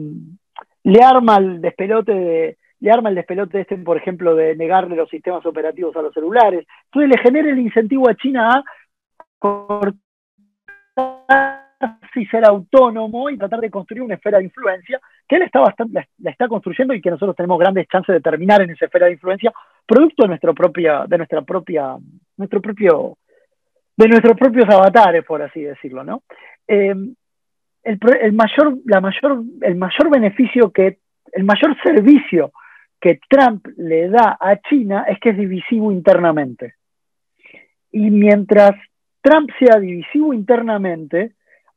le 0.85 1.03
arma 1.03 1.37
el 1.37 1.61
despelote 1.61 2.15
de, 2.15 2.57
le 2.81 2.91
arma 2.91 3.11
el 3.11 3.17
despelote 3.17 3.61
este, 3.61 3.77
por 3.77 3.99
ejemplo, 3.99 4.35
de 4.35 4.57
negarle 4.57 4.97
los 4.97 5.11
sistemas 5.11 5.45
operativos 5.45 5.95
a 5.97 6.03
los 6.03 6.15
celulares. 6.15 6.67
Entonces 6.87 7.11
le 7.11 7.19
genera 7.19 7.51
el 7.51 7.59
incentivo 7.59 8.09
a 8.09 8.15
China 8.15 8.49
a 8.49 8.65
cortar 9.39 9.99
y 12.15 12.27
ser 12.27 12.45
autónomo 12.45 13.29
y 13.31 13.37
tratar 13.37 13.61
de 13.61 13.71
construir 13.71 14.03
una 14.03 14.15
esfera 14.15 14.39
de 14.39 14.45
influencia 14.45 15.01
que 15.29 15.37
él 15.37 15.43
está 15.43 15.61
bastante, 15.61 16.07
la, 16.19 16.31
está 16.31 16.49
construyendo 16.49 16.95
y 16.95 17.01
que 17.01 17.11
nosotros 17.11 17.37
tenemos 17.37 17.59
grandes 17.59 17.89
chances 17.89 18.15
de 18.15 18.21
terminar 18.21 18.63
en 18.63 18.71
esa 18.71 18.87
esfera 18.87 19.07
de 19.07 19.13
influencia, 19.13 19.53
producto 19.87 20.23
de 20.23 20.29
nuestra 20.29 20.53
propia, 20.53 21.05
de 21.07 21.19
nuestra 21.19 21.43
propia, 21.43 21.97
nuestro 22.37 22.61
propio, 22.61 23.19
de 23.97 24.09
nuestros 24.09 24.37
propios 24.37 24.69
avatares, 24.69 25.25
por 25.25 25.43
así 25.43 25.63
decirlo, 25.63 26.05
¿no? 26.05 26.23
Em, 26.67 27.15
el, 27.83 28.33
mayor, 28.33 28.79
la 28.87 29.01
mayor, 29.01 29.43
el 29.61 29.75
mayor 29.77 30.11
beneficio 30.11 30.71
que, 30.71 30.99
el 31.33 31.45
mayor 31.45 31.77
servicio 31.83 32.53
que 33.01 33.21
Trump 33.29 33.67
le 33.77 34.09
da 34.09 34.39
a 34.41 34.57
China 34.57 35.05
es 35.09 35.19
que 35.21 35.31
es 35.31 35.37
divisivo 35.37 35.93
internamente. 35.93 36.75
Y 37.93 38.11
mientras 38.11 38.73
Trump 39.21 39.51
sea 39.59 39.79
divisivo 39.79 40.33
internamente, 40.33 41.33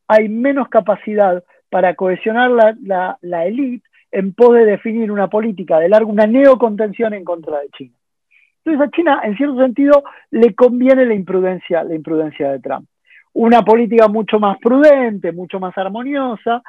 hay 0.07 0.29
menos 0.29 0.69
capacidad 0.69 1.43
para 1.69 1.95
cohesionar 1.95 2.51
la, 2.51 2.75
la, 2.81 3.17
la 3.21 3.45
élite 3.45 3.87
en 4.11 4.33
pos 4.33 4.55
de 4.55 4.65
definir 4.65 5.11
una 5.11 5.27
política 5.27 5.79
de 5.79 5.89
largo, 5.89 6.11
una 6.11 6.27
neocontención 6.27 7.13
en 7.13 7.23
contra 7.23 7.59
de 7.59 7.69
China. 7.69 7.93
Entonces 8.63 8.87
a 8.87 8.91
China, 8.91 9.21
en 9.23 9.35
cierto 9.37 9.57
sentido, 9.59 10.03
le 10.31 10.53
conviene 10.55 11.05
la 11.05 11.13
imprudencia, 11.13 11.83
la 11.83 11.95
imprudencia 11.95 12.51
de 12.51 12.59
Trump. 12.59 12.87
Una 13.33 13.61
política 13.63 14.07
mucho 14.07 14.39
más 14.39 14.57
prudente, 14.59 15.31
mucho 15.31 15.59
más 15.59 15.77
armoniosa, 15.77 16.61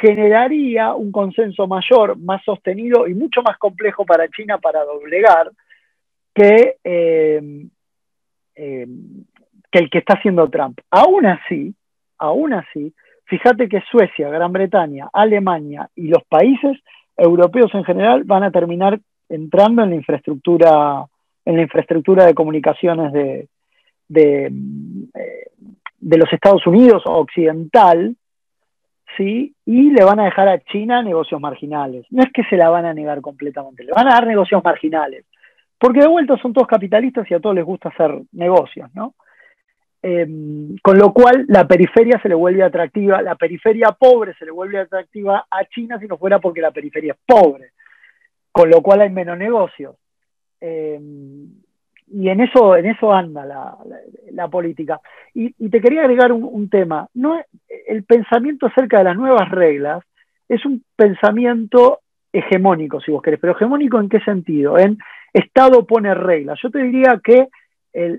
generaría 0.00 0.94
un 0.94 1.12
consenso 1.12 1.66
mayor, 1.66 2.18
más 2.18 2.42
sostenido 2.44 3.06
y 3.06 3.14
mucho 3.14 3.42
más 3.42 3.58
complejo 3.58 4.04
para 4.04 4.28
China 4.28 4.58
para 4.58 4.84
doblegar 4.84 5.50
que, 6.34 6.76
eh, 6.82 7.66
eh, 8.56 8.86
que 9.70 9.78
el 9.78 9.90
que 9.90 9.98
está 9.98 10.14
haciendo 10.14 10.48
Trump. 10.48 10.80
Aún 10.90 11.26
así, 11.26 11.74
aún 12.18 12.52
así, 12.52 12.94
fíjate 13.24 13.68
que 13.68 13.82
Suecia, 13.90 14.28
Gran 14.28 14.52
Bretaña, 14.52 15.08
Alemania 15.12 15.88
y 15.94 16.08
los 16.08 16.22
países 16.24 16.78
europeos 17.16 17.72
en 17.74 17.84
general 17.84 18.24
van 18.24 18.42
a 18.42 18.50
terminar 18.50 18.98
entrando 19.28 19.82
en 19.82 19.90
la 19.90 19.96
infraestructura, 19.96 21.04
en 21.44 21.56
la 21.56 21.62
infraestructura 21.62 22.26
de 22.26 22.34
comunicaciones 22.34 23.12
de, 23.12 23.48
de, 24.08 24.46
eh, 24.46 25.50
los 26.00 26.32
Estados 26.32 26.66
Unidos 26.66 27.02
occidental, 27.06 28.16
¿sí? 29.16 29.54
Y 29.64 29.90
le 29.90 30.04
van 30.04 30.20
a 30.20 30.24
dejar 30.24 30.48
a 30.48 30.58
China 30.60 31.02
negocios 31.02 31.40
marginales. 31.40 32.06
No 32.10 32.22
es 32.22 32.32
que 32.32 32.44
se 32.44 32.56
la 32.56 32.68
van 32.68 32.84
a 32.84 32.94
negar 32.94 33.20
completamente, 33.20 33.84
le 33.84 33.92
van 33.92 34.08
a 34.08 34.14
dar 34.14 34.26
negocios 34.26 34.62
marginales. 34.62 35.24
Porque 35.78 36.00
de 36.00 36.08
vuelta 36.08 36.36
son 36.38 36.52
todos 36.52 36.68
capitalistas 36.68 37.30
y 37.30 37.34
a 37.34 37.40
todos 37.40 37.54
les 37.54 37.64
gusta 37.64 37.88
hacer 37.88 38.22
negocios, 38.32 38.90
¿no? 38.94 39.14
Em, 40.06 40.76
con 40.82 40.98
lo 40.98 41.14
cual 41.14 41.46
la 41.48 41.66
periferia 41.66 42.20
se 42.20 42.28
le 42.28 42.34
vuelve 42.34 42.62
atractiva, 42.62 43.22
la 43.22 43.36
periferia 43.36 43.96
pobre 43.98 44.34
se 44.34 44.44
le 44.44 44.50
vuelve 44.50 44.78
atractiva 44.78 45.46
a 45.50 45.64
China 45.64 45.98
si 45.98 46.06
no 46.06 46.18
fuera 46.18 46.40
porque 46.40 46.60
la 46.60 46.72
periferia 46.72 47.14
es 47.14 47.18
pobre, 47.26 47.70
con 48.52 48.68
lo 48.68 48.82
cual 48.82 49.00
hay 49.00 49.08
menos 49.08 49.38
negocios. 49.38 49.96
Em, 50.60 51.48
y 52.08 52.28
en 52.28 52.40
eso, 52.42 52.76
en 52.76 52.84
eso 52.84 53.14
anda 53.14 53.46
la, 53.46 54.48
política. 54.48 55.00
Y, 55.32 55.70
te 55.70 55.80
quería 55.80 56.02
agregar 56.02 56.32
un, 56.32 56.68
tema. 56.68 57.08
No, 57.14 57.42
el 57.86 58.04
pensamiento 58.04 58.66
acerca 58.66 58.98
de 58.98 59.04
las 59.04 59.16
nuevas 59.16 59.50
reglas 59.50 60.04
es 60.50 60.66
un 60.66 60.84
pensamiento 60.94 62.00
hegemónico, 62.30 63.00
si 63.00 63.10
vos 63.10 63.22
querés, 63.22 63.40
pero 63.40 63.54
hegemónico 63.54 63.98
en 63.98 64.10
qué 64.10 64.20
sentido? 64.20 64.76
En 64.76 64.98
Estado 65.32 65.86
pone 65.86 66.12
reglas. 66.12 66.58
Yo 66.62 66.68
te 66.68 66.82
diría 66.82 67.18
que 67.24 67.48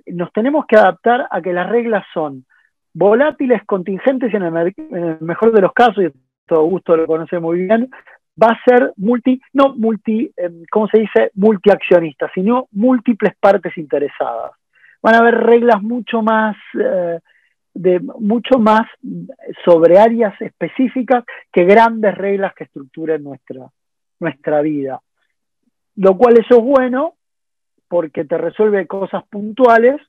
nos 0.07 0.31
tenemos 0.31 0.65
que 0.65 0.77
adaptar 0.77 1.27
a 1.29 1.41
que 1.41 1.53
las 1.53 1.69
reglas 1.69 2.05
son 2.13 2.45
volátiles, 2.93 3.61
contingentes 3.65 4.31
y 4.31 4.35
en 4.37 4.43
el, 4.43 5.17
mejor 5.19 5.51
de 5.51 5.61
los 5.61 5.73
casos, 5.73 6.05
y 6.05 6.11
todo 6.47 6.63
gusto 6.63 6.95
lo 6.95 7.05
conoce 7.05 7.39
muy 7.39 7.65
bien, 7.65 7.89
va 8.41 8.47
a 8.47 8.59
ser 8.65 8.93
multi, 8.95 9.41
no 9.53 9.75
multi, 9.75 10.31
em, 10.37 10.63
¿cómo 10.71 10.87
se 10.87 10.99
dice? 10.99 11.31
Multiaccionista, 11.35 12.31
sino 12.33 12.67
múltiples 12.71 13.35
partes 13.37 13.77
interesadas. 13.77 14.51
Van 15.01 15.15
a 15.15 15.19
haber 15.19 15.35
reglas 15.35 15.81
mucho 15.81 16.21
más, 16.21 16.55
eh, 16.79 17.19
de, 17.73 17.99
mucho 17.99 18.59
más 18.59 18.87
sobre 19.65 19.99
áreas 19.99 20.39
específicas 20.41 21.25
que 21.51 21.65
grandes 21.65 22.15
reglas 22.15 22.53
que 22.55 22.63
estructuren 22.63 23.23
nuestra, 23.23 23.67
nuestra 24.21 24.61
vida. 24.61 25.01
Lo 25.97 26.17
cual 26.17 26.37
eso 26.37 26.59
es 26.59 26.63
bueno, 26.63 27.14
porque 27.87 28.25
te 28.25 28.37
resuelve 28.37 28.87
cosas 28.87 29.23
puntuales, 29.29 30.01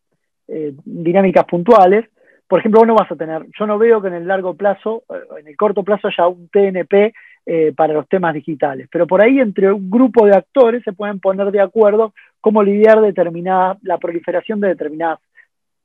eh, 0.49 0.75
dinámicas 0.85 1.45
puntuales. 1.45 2.07
Por 2.49 2.61
ejemplo, 2.61 2.81
vos 2.81 2.87
no 2.87 2.95
vas 2.95 3.11
a 3.11 3.17
tener, 3.17 3.45
yo 3.59 3.67
no 3.67 3.79
veo 3.79 4.01
que 4.01 4.09
en 4.09 4.15
el 4.15 4.27
largo 4.27 4.55
plazo, 4.55 5.03
eh, 5.09 5.41
en 5.41 5.49
el 5.49 5.57
corto 5.57 5.83
plazo 5.83 6.09
haya 6.09 6.29
un 6.29 6.49
TNP 6.49 7.13
eh, 7.45 7.73
para 7.77 7.95
los 7.95 8.09
temas 8.09 8.35
digitales. 8.35 8.89
Pero 8.91 9.07
por 9.07 9.23
ahí 9.23 9.41
entre 9.41 9.73
un 9.73 9.91
grupo 9.91 10.27
de 10.27 10.37
actores 10.37 10.83
se 10.85 10.93
pueden 10.93 11.21
poner 11.21 11.51
de 11.51 11.61
acuerdo 11.61 12.13
cómo 12.41 12.63
lidiar 12.63 13.01
determinada, 13.01 13.77
la 13.83 13.99
proliferación 13.99 14.61
de 14.61 14.69
determinadas 14.69 15.19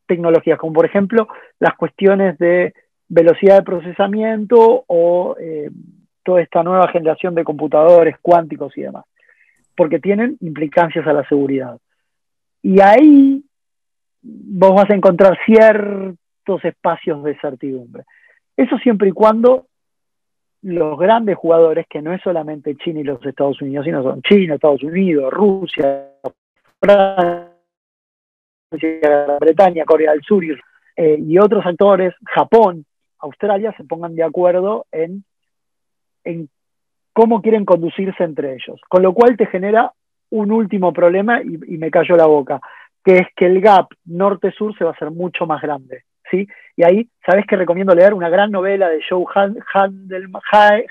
tecnologías, 0.05 0.59
como 0.59 0.73
por 0.73 0.85
ejemplo 0.85 1.27
las 1.59 1.75
cuestiones 1.75 2.37
de 2.37 2.73
velocidad 3.07 3.57
de 3.57 3.63
procesamiento 3.63 4.83
o 4.87 5.35
toda 6.23 6.41
esta 6.41 6.63
nueva 6.63 6.87
generación 6.89 7.33
de 7.33 7.43
computadores 7.43 8.15
cuánticos 8.21 8.77
y 8.77 8.81
demás, 8.81 9.05
porque 9.81 9.97
tienen 9.97 10.37
implicancias 10.41 11.07
a 11.07 11.11
la 11.11 11.27
seguridad. 11.27 11.79
Y 12.61 12.81
ahí 12.81 13.43
vos 14.21 14.75
vas 14.75 14.87
a 14.91 14.93
encontrar 14.93 15.35
ciertos 15.43 16.63
espacios 16.63 17.23
de 17.23 17.35
certidumbre. 17.39 18.03
Eso 18.55 18.77
siempre 18.77 19.09
y 19.09 19.11
cuando 19.11 19.65
los 20.61 20.99
grandes 20.99 21.35
jugadores, 21.35 21.87
que 21.89 21.99
no 21.99 22.13
es 22.13 22.21
solamente 22.21 22.75
China 22.75 22.99
y 22.99 23.05
los 23.05 23.25
Estados 23.25 23.59
Unidos, 23.59 23.85
sino 23.85 24.03
son 24.03 24.21
China, 24.21 24.53
Estados 24.53 24.83
Unidos, 24.83 25.33
Rusia, 25.33 26.11
Francia, 26.79 27.49
Bretaña, 29.39 29.83
Corea 29.83 30.11
del 30.11 30.21
Sur 30.21 30.43
eh, 30.43 31.17
y 31.19 31.39
otros 31.39 31.65
actores, 31.65 32.13
Japón, 32.25 32.85
Australia, 33.17 33.73
se 33.75 33.83
pongan 33.83 34.13
de 34.13 34.21
acuerdo 34.21 34.85
en 34.91 35.25
cómo 37.13 37.41
quieren 37.41 37.65
conducirse 37.65 38.23
entre 38.23 38.53
ellos. 38.53 38.79
Con 38.87 39.03
lo 39.03 39.13
cual 39.13 39.37
te 39.37 39.45
genera 39.45 39.91
un 40.29 40.51
último 40.51 40.93
problema 40.93 41.41
y, 41.41 41.77
me 41.77 41.91
cayó 41.91 42.15
la 42.15 42.25
boca, 42.25 42.59
que 43.03 43.17
es 43.17 43.27
que 43.35 43.45
el 43.45 43.61
gap 43.61 43.87
norte-sur 44.05 44.77
se 44.77 44.83
va 44.83 44.91
a 44.91 44.93
hacer 44.93 45.11
mucho 45.11 45.45
más 45.45 45.61
grande. 45.61 46.03
¿sí? 46.29 46.47
Y 46.75 46.83
ahí, 46.83 47.09
¿sabes 47.25 47.45
que 47.45 47.57
recomiendo 47.57 47.93
leer? 47.93 48.13
Una 48.13 48.29
gran 48.29 48.51
novela 48.51 48.89
de 48.89 49.01
Joe 49.07 49.25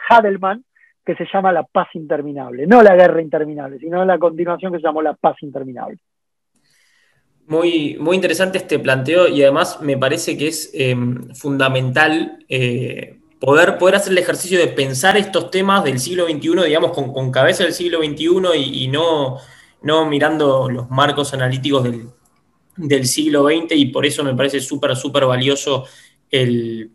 Hadelman 0.09 0.65
que 1.05 1.15
se 1.17 1.27
llama 1.33 1.53
La 1.53 1.63
Paz 1.65 1.89
Interminable. 1.95 2.67
No 2.67 2.83
La 2.83 2.95
Guerra 2.95 3.23
Interminable, 3.23 3.79
sino 3.79 4.05
la 4.05 4.19
continuación 4.19 4.73
que 4.73 4.79
se 4.79 4.85
llamó 4.85 5.03
La 5.03 5.15
Paz 5.15 5.37
Interminable. 5.41 5.99
Muy, 7.47 7.97
muy 7.99 8.15
interesante 8.15 8.59
este 8.59 8.79
planteo 8.79 9.27
y 9.27 9.43
además 9.43 9.81
me 9.81 9.97
parece 9.97 10.39
que 10.39 10.49
es 10.49 10.71
em, 10.73 11.35
fundamental 11.35 12.39
eh, 12.49 13.20
poder, 13.41 13.79
poder 13.79 13.97
hacer 13.97 14.13
el 14.13 14.19
ejercicio 14.19 14.59
de 14.59 14.69
pensar 14.69 15.17
estos 15.17 15.51
temas 15.51 15.83
del 15.83 15.99
siglo 15.99 16.27
XXI, 16.27 16.65
digamos, 16.67 16.93
con, 16.93 17.33
cabeza 17.33 17.65
del 17.65 17.73
siglo 17.73 17.99
XXI 17.99 18.57
y, 18.57 18.89
no, 18.89 19.39
no 19.83 20.07
mirando 20.07 20.71
los 20.71 20.91
marcos 20.91 21.33
analíticos 21.33 21.85
del, 21.85 22.11
del 22.77 23.07
siglo 23.07 23.47
XX 23.47 23.73
y 23.77 23.87
por 23.87 24.07
eso 24.07 24.23
me 24.23 24.35
parece 24.35 24.61
súper, 24.61 24.95
súper 24.95 25.25
valioso 25.25 25.87
el, 26.31 26.93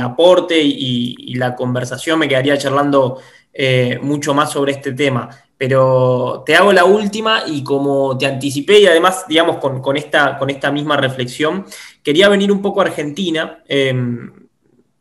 aporte 0.00 0.60
y, 0.60 1.34
la 1.34 1.56
conversación. 1.56 2.18
Me 2.18 2.28
quedaría 2.28 2.58
charlando 2.58 3.20
eh, 3.52 3.98
mucho 4.02 4.34
más 4.34 4.52
sobre 4.52 4.72
este 4.72 4.92
tema. 4.92 5.30
Pero 5.56 6.44
te 6.46 6.54
hago 6.54 6.72
la 6.72 6.84
última 6.84 7.42
y 7.44 7.64
como 7.64 8.16
te 8.16 8.26
anticipé 8.26 8.78
y 8.78 8.86
además, 8.86 9.24
digamos, 9.28 9.56
con, 9.56 9.96
esta, 9.96 10.38
con 10.38 10.50
esta 10.50 10.70
misma 10.70 10.96
reflexión, 10.96 11.64
quería 12.02 12.28
venir 12.28 12.52
un 12.52 12.62
poco 12.62 12.80
a 12.80 12.84
Argentina. 12.84 13.64
Em, 13.66 14.47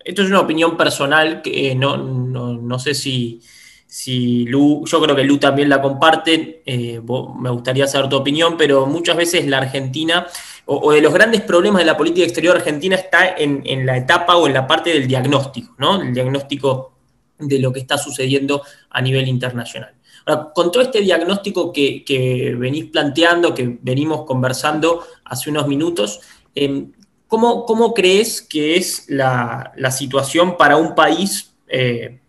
esto 0.07 0.21
es 0.21 0.29
una 0.29 0.39
opinión 0.39 0.77
personal 0.77 1.41
que 1.41 1.75
no, 1.75 1.97
no 1.97 2.79
sé 2.79 2.93
si, 2.93 3.41
si 3.85 4.45
Lu, 4.45 4.85
yo 4.85 5.01
creo 5.01 5.15
que 5.17 5.25
Lu 5.25 5.37
también 5.37 5.67
la 5.67 5.81
comparte, 5.81 6.61
eh, 6.65 7.01
me 7.39 7.49
gustaría 7.49 7.87
saber 7.87 8.09
tu 8.09 8.15
opinión, 8.15 8.55
pero 8.57 8.85
muchas 8.85 9.17
veces 9.17 9.45
la 9.47 9.57
Argentina, 9.57 10.25
o, 10.65 10.93
de 10.93 11.01
los 11.01 11.13
grandes 11.13 11.41
problemas 11.41 11.79
de 11.79 11.85
la 11.85 11.97
política 11.97 12.25
exterior 12.25 12.55
argentina 12.55 12.95
está 12.95 13.35
en, 13.37 13.85
la 13.85 13.97
etapa 13.97 14.37
o 14.37 14.47
en 14.47 14.53
la 14.53 14.65
parte 14.65 14.91
del 14.91 15.07
diagnóstico, 15.07 15.75
¿no? 15.77 16.01
El 16.01 16.13
diagnóstico 16.13 16.93
de 17.37 17.59
lo 17.59 17.73
que 17.73 17.81
está 17.81 17.97
sucediendo 17.97 18.61
a 18.89 19.01
nivel 19.01 19.27
internacional. 19.27 19.93
Ahora, 20.25 20.51
con 20.53 20.71
todo 20.71 20.83
este 20.83 21.01
diagnóstico 21.01 21.73
que, 21.73 22.55
venís 22.57 22.85
planteando, 22.85 23.53
que 23.53 23.77
venimos 23.81 24.25
conversando 24.25 25.05
hace 25.25 25.49
unos 25.49 25.67
minutos, 25.67 26.21
em, 26.55 26.93
¿cómo, 27.27 27.93
crees 27.93 28.41
que 28.41 28.77
es 28.77 29.05
la, 29.09 29.73
situación 29.91 30.57
para 30.57 30.77
un 30.77 30.95
país? 30.95 31.53
Eh, 31.67 32.19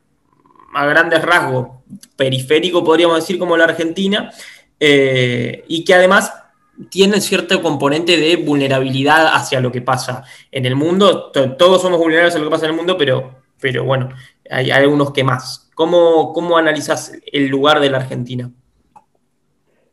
a 0.74 0.86
grandes 0.86 1.22
rasgos 1.22 1.68
periférico, 2.16 2.84
podríamos 2.84 3.16
decir, 3.16 3.38
como 3.38 3.56
la 3.56 3.64
Argentina, 3.64 4.30
eh, 4.78 5.64
y 5.68 5.84
que 5.84 5.94
además 5.94 6.32
tiene 6.90 7.20
cierto 7.20 7.60
componente 7.60 8.16
de 8.16 8.36
vulnerabilidad 8.36 9.34
hacia 9.34 9.60
lo 9.60 9.72
que 9.72 9.82
pasa 9.82 10.24
en 10.52 10.66
el 10.66 10.76
mundo. 10.76 11.30
Todos 11.32 11.82
somos 11.82 11.98
vulnerables 11.98 12.34
a 12.34 12.38
lo 12.38 12.44
que 12.44 12.50
pasa 12.50 12.66
en 12.66 12.72
el 12.72 12.76
mundo, 12.76 12.96
pero, 12.96 13.40
pero 13.60 13.84
bueno, 13.84 14.10
hay, 14.50 14.70
algunos 14.70 15.12
que 15.12 15.24
más. 15.24 15.68
¿Cómo, 15.74 16.32
¿Cómo 16.32 16.56
analizas 16.56 17.12
el 17.32 17.48
lugar 17.48 17.80
de 17.80 17.90
la 17.90 17.98
Argentina? 17.98 18.50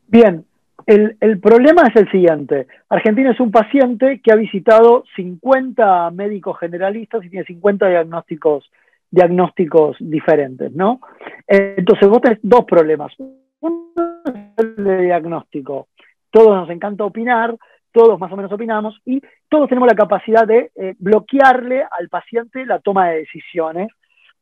Bien, 0.06 0.45
el, 0.86 1.16
el, 1.20 1.40
problema 1.40 1.82
es 1.82 1.96
el 1.96 2.10
siguiente. 2.10 2.66
Argentina 2.88 3.32
es 3.32 3.40
un 3.40 3.50
paciente 3.50 4.20
que 4.22 4.32
ha 4.32 4.36
visitado 4.36 5.04
50 5.16 6.10
médicos 6.12 6.58
generalistas 6.58 7.24
y 7.24 7.30
tiene 7.30 7.44
50 7.44 7.88
diagnósticos 7.88 8.70
diagnósticos 9.10 9.96
diferentes, 10.00 10.72
¿no? 10.72 11.00
Entonces 11.46 12.08
vos 12.08 12.20
tenés 12.20 12.38
dos 12.42 12.64
problemas. 12.64 13.12
Uno 13.60 13.92
es 14.26 14.64
el 14.64 14.84
de 14.84 15.02
diagnóstico. 15.02 15.88
Todos 16.30 16.54
nos 16.56 16.70
encanta 16.70 17.04
opinar, 17.04 17.56
todos 17.92 18.18
más 18.18 18.30
o 18.32 18.36
menos 18.36 18.52
opinamos 18.52 19.00
y 19.04 19.22
todos 19.48 19.68
tenemos 19.68 19.88
la 19.88 19.94
capacidad 19.94 20.46
de 20.46 20.70
eh, 20.74 20.94
bloquearle 20.98 21.84
al 21.90 22.08
paciente 22.08 22.66
la 22.66 22.78
toma 22.80 23.08
de 23.08 23.18
decisiones, 23.20 23.88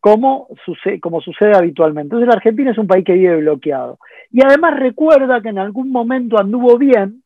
como 0.05 0.49
sucede, 1.23 1.57
habitualmente. 1.57 2.09
Entonces 2.09 2.29
la 2.29 2.35
Argentina 2.35 2.73
es 2.73 2.79
un 2.79 2.87
país 2.87 3.07
que 3.07 3.15
vive 3.15 3.37
bloqueado. 3.37 3.99
Y 4.31 4.45
además 4.45 4.79
recuerda 4.79 5.41
que 5.41 5.49
en 5.49 5.59
algún 5.59 5.91
momento 5.91 6.39
anduvo 6.39 6.77
bien, 6.77 7.23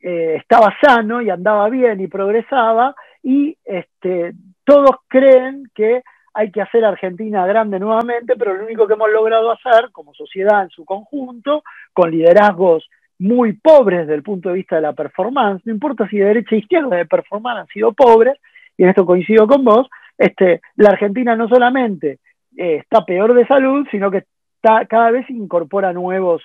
eh, 0.00 0.34
estaba 0.40 0.74
sano 0.82 1.22
y 1.22 1.30
andaba 1.30 1.68
bien 1.68 2.00
y 2.00 2.08
progresaba, 2.08 2.96
y 3.22 3.56
este, 3.64 4.32
todos 4.64 4.96
creen 5.06 5.70
que 5.72 6.02
hay 6.34 6.50
que 6.50 6.62
hacer 6.62 6.84
Argentina 6.84 7.46
grande 7.46 7.78
nuevamente, 7.78 8.34
pero 8.36 8.54
lo 8.54 8.64
único 8.64 8.88
que 8.88 8.94
hemos 8.94 9.10
logrado 9.12 9.52
hacer 9.52 9.90
como 9.92 10.12
sociedad 10.12 10.64
en 10.64 10.70
su 10.70 10.84
conjunto, 10.84 11.62
con 11.92 12.10
liderazgos 12.10 12.88
muy 13.20 13.52
pobres 13.52 14.00
desde 14.00 14.14
el 14.14 14.24
punto 14.24 14.48
de 14.48 14.56
vista 14.56 14.76
de 14.76 14.82
la 14.82 14.94
performance, 14.94 15.64
no 15.64 15.72
importa 15.72 16.08
si 16.08 16.18
de 16.18 16.24
derecha 16.24 16.56
e 16.56 16.58
izquierda 16.58 16.96
de 16.96 17.06
performance 17.06 17.60
han 17.60 17.66
sido 17.68 17.92
pobres, 17.92 18.36
y 18.76 18.82
en 18.82 18.88
esto 18.88 19.06
coincido 19.06 19.46
con 19.46 19.64
vos, 19.64 19.88
este, 20.20 20.60
la 20.76 20.90
Argentina 20.90 21.34
no 21.34 21.48
solamente 21.48 22.18
eh, 22.54 22.76
está 22.76 23.06
peor 23.06 23.32
de 23.32 23.46
salud, 23.46 23.86
sino 23.90 24.10
que 24.10 24.24
cada 24.60 25.10
vez 25.10 25.28
incorpora 25.30 25.94
nuevos, 25.94 26.42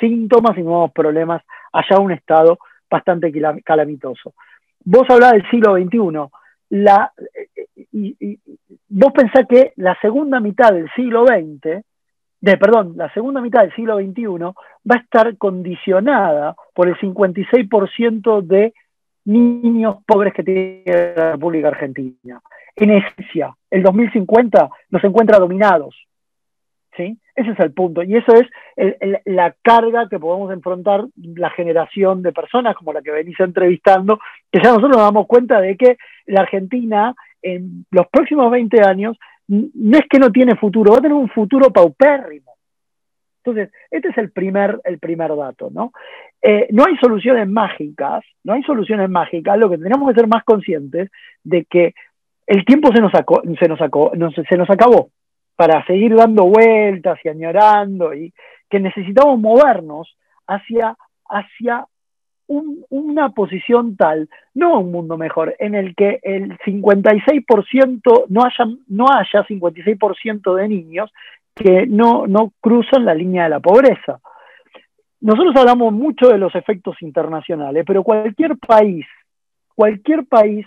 síntomas 0.00 0.58
y 0.58 0.62
nuevos 0.62 0.90
problemas 0.90 1.40
allá 1.72 1.96
a 1.96 2.00
un 2.00 2.10
estado 2.10 2.58
bastante 2.90 3.32
calamitoso. 3.62 4.34
Vos 4.84 5.08
hablás 5.08 5.34
del 5.34 5.48
siglo 5.48 5.76
XXI. 5.76 6.28
Eh, 6.72 7.66
y, 7.92 8.40
vos 8.88 9.12
pensás 9.12 9.46
que 9.48 9.72
la 9.76 9.96
segunda 10.02 10.40
mitad 10.40 10.72
del 10.72 10.90
siglo 10.96 11.24
XX, 11.24 11.84
de, 12.40 12.56
perdón, 12.58 12.94
la 12.96 13.12
segunda 13.14 13.40
mitad 13.40 13.60
del 13.60 13.74
siglo 13.76 13.98
XXI 13.98 14.26
va 14.90 14.96
a 14.96 15.02
estar 15.02 15.36
condicionada 15.36 16.56
por 16.74 16.88
el 16.88 16.96
56% 16.96 18.42
de 18.42 18.74
niños 19.26 19.98
pobres 20.04 20.34
que 20.34 20.42
tiene 20.42 20.82
la 21.16 21.32
República 21.32 21.68
Argentina. 21.68 22.40
En 22.76 22.90
esencia, 22.90 23.54
el 23.70 23.82
2050 23.82 24.68
nos 24.90 25.04
encuentra 25.04 25.38
dominados. 25.38 25.94
¿sí? 26.96 27.18
Ese 27.34 27.50
es 27.50 27.60
el 27.60 27.72
punto. 27.72 28.02
Y 28.02 28.16
eso 28.16 28.32
es 28.34 28.96
la 29.24 29.54
carga 29.62 30.08
que 30.08 30.18
podemos 30.18 30.52
enfrentar 30.52 31.04
la 31.16 31.50
generación 31.50 32.22
de 32.22 32.32
personas 32.32 32.76
como 32.76 32.92
la 32.92 33.02
que 33.02 33.10
venís 33.10 33.38
entrevistando, 33.40 34.18
que 34.50 34.60
ya 34.62 34.70
nosotros 34.70 34.90
nos 34.90 35.00
damos 35.00 35.26
cuenta 35.26 35.60
de 35.60 35.76
que 35.76 35.96
la 36.26 36.42
Argentina 36.42 37.14
en 37.42 37.84
los 37.90 38.06
próximos 38.08 38.50
20 38.50 38.80
años 38.82 39.18
no 39.48 39.98
es 39.98 40.04
que 40.08 40.18
no 40.18 40.32
tiene 40.32 40.56
futuro, 40.56 40.92
va 40.92 40.98
a 40.98 41.02
tener 41.02 41.16
un 41.16 41.28
futuro 41.28 41.70
paupérrimo. 41.70 42.54
Entonces, 43.44 43.70
este 43.90 44.08
es 44.08 44.16
el 44.16 44.30
primer, 44.30 44.80
el 44.84 44.98
primer 44.98 45.36
dato, 45.36 45.68
¿no? 45.70 45.92
Eh, 46.40 46.66
no 46.70 46.84
hay 46.86 46.96
soluciones 46.96 47.46
mágicas, 47.46 48.24
no 48.42 48.54
hay 48.54 48.62
soluciones 48.62 49.10
mágicas, 49.10 49.58
lo 49.58 49.68
que 49.68 49.76
tenemos 49.76 50.08
que 50.08 50.18
ser 50.18 50.28
más 50.28 50.44
conscientes 50.44 51.10
de 51.42 51.66
que 51.66 51.94
el 52.46 52.64
tiempo 52.64 52.90
se 52.94 53.00
nos, 53.00 53.12
se 53.12 53.68
nos, 53.68 53.78
se 54.48 54.56
nos 54.56 54.70
acabó 54.70 55.10
para 55.56 55.84
seguir 55.86 56.14
dando 56.14 56.44
vueltas 56.44 57.18
y 57.24 57.28
añorando 57.28 58.12
y 58.14 58.32
que 58.68 58.80
necesitamos 58.80 59.38
movernos 59.38 60.16
hacia, 60.46 60.96
hacia 61.28 61.86
una 62.46 63.30
posición 63.30 63.96
tal, 63.96 64.28
no 64.52 64.80
un 64.80 64.92
mundo 64.92 65.16
mejor, 65.16 65.54
en 65.58 65.74
el 65.74 65.94
que 65.94 66.20
el 66.22 66.58
56% 66.58 68.24
no 68.28 68.42
haya, 68.42 68.76
no 68.88 69.06
haya 69.08 69.46
56% 69.46 70.54
de 70.54 70.68
niños 70.68 71.10
que 71.54 71.86
no, 71.86 72.26
no 72.26 72.52
cruzan 72.60 73.04
la 73.04 73.14
línea 73.14 73.44
de 73.44 73.50
la 73.50 73.60
pobreza. 73.60 74.20
Nosotros 75.20 75.56
hablamos 75.56 75.92
mucho 75.92 76.28
de 76.28 76.36
los 76.36 76.54
efectos 76.54 77.00
internacionales, 77.00 77.84
pero 77.86 78.02
cualquier 78.02 78.58
país, 78.58 79.06
cualquier 79.74 80.26
país 80.26 80.66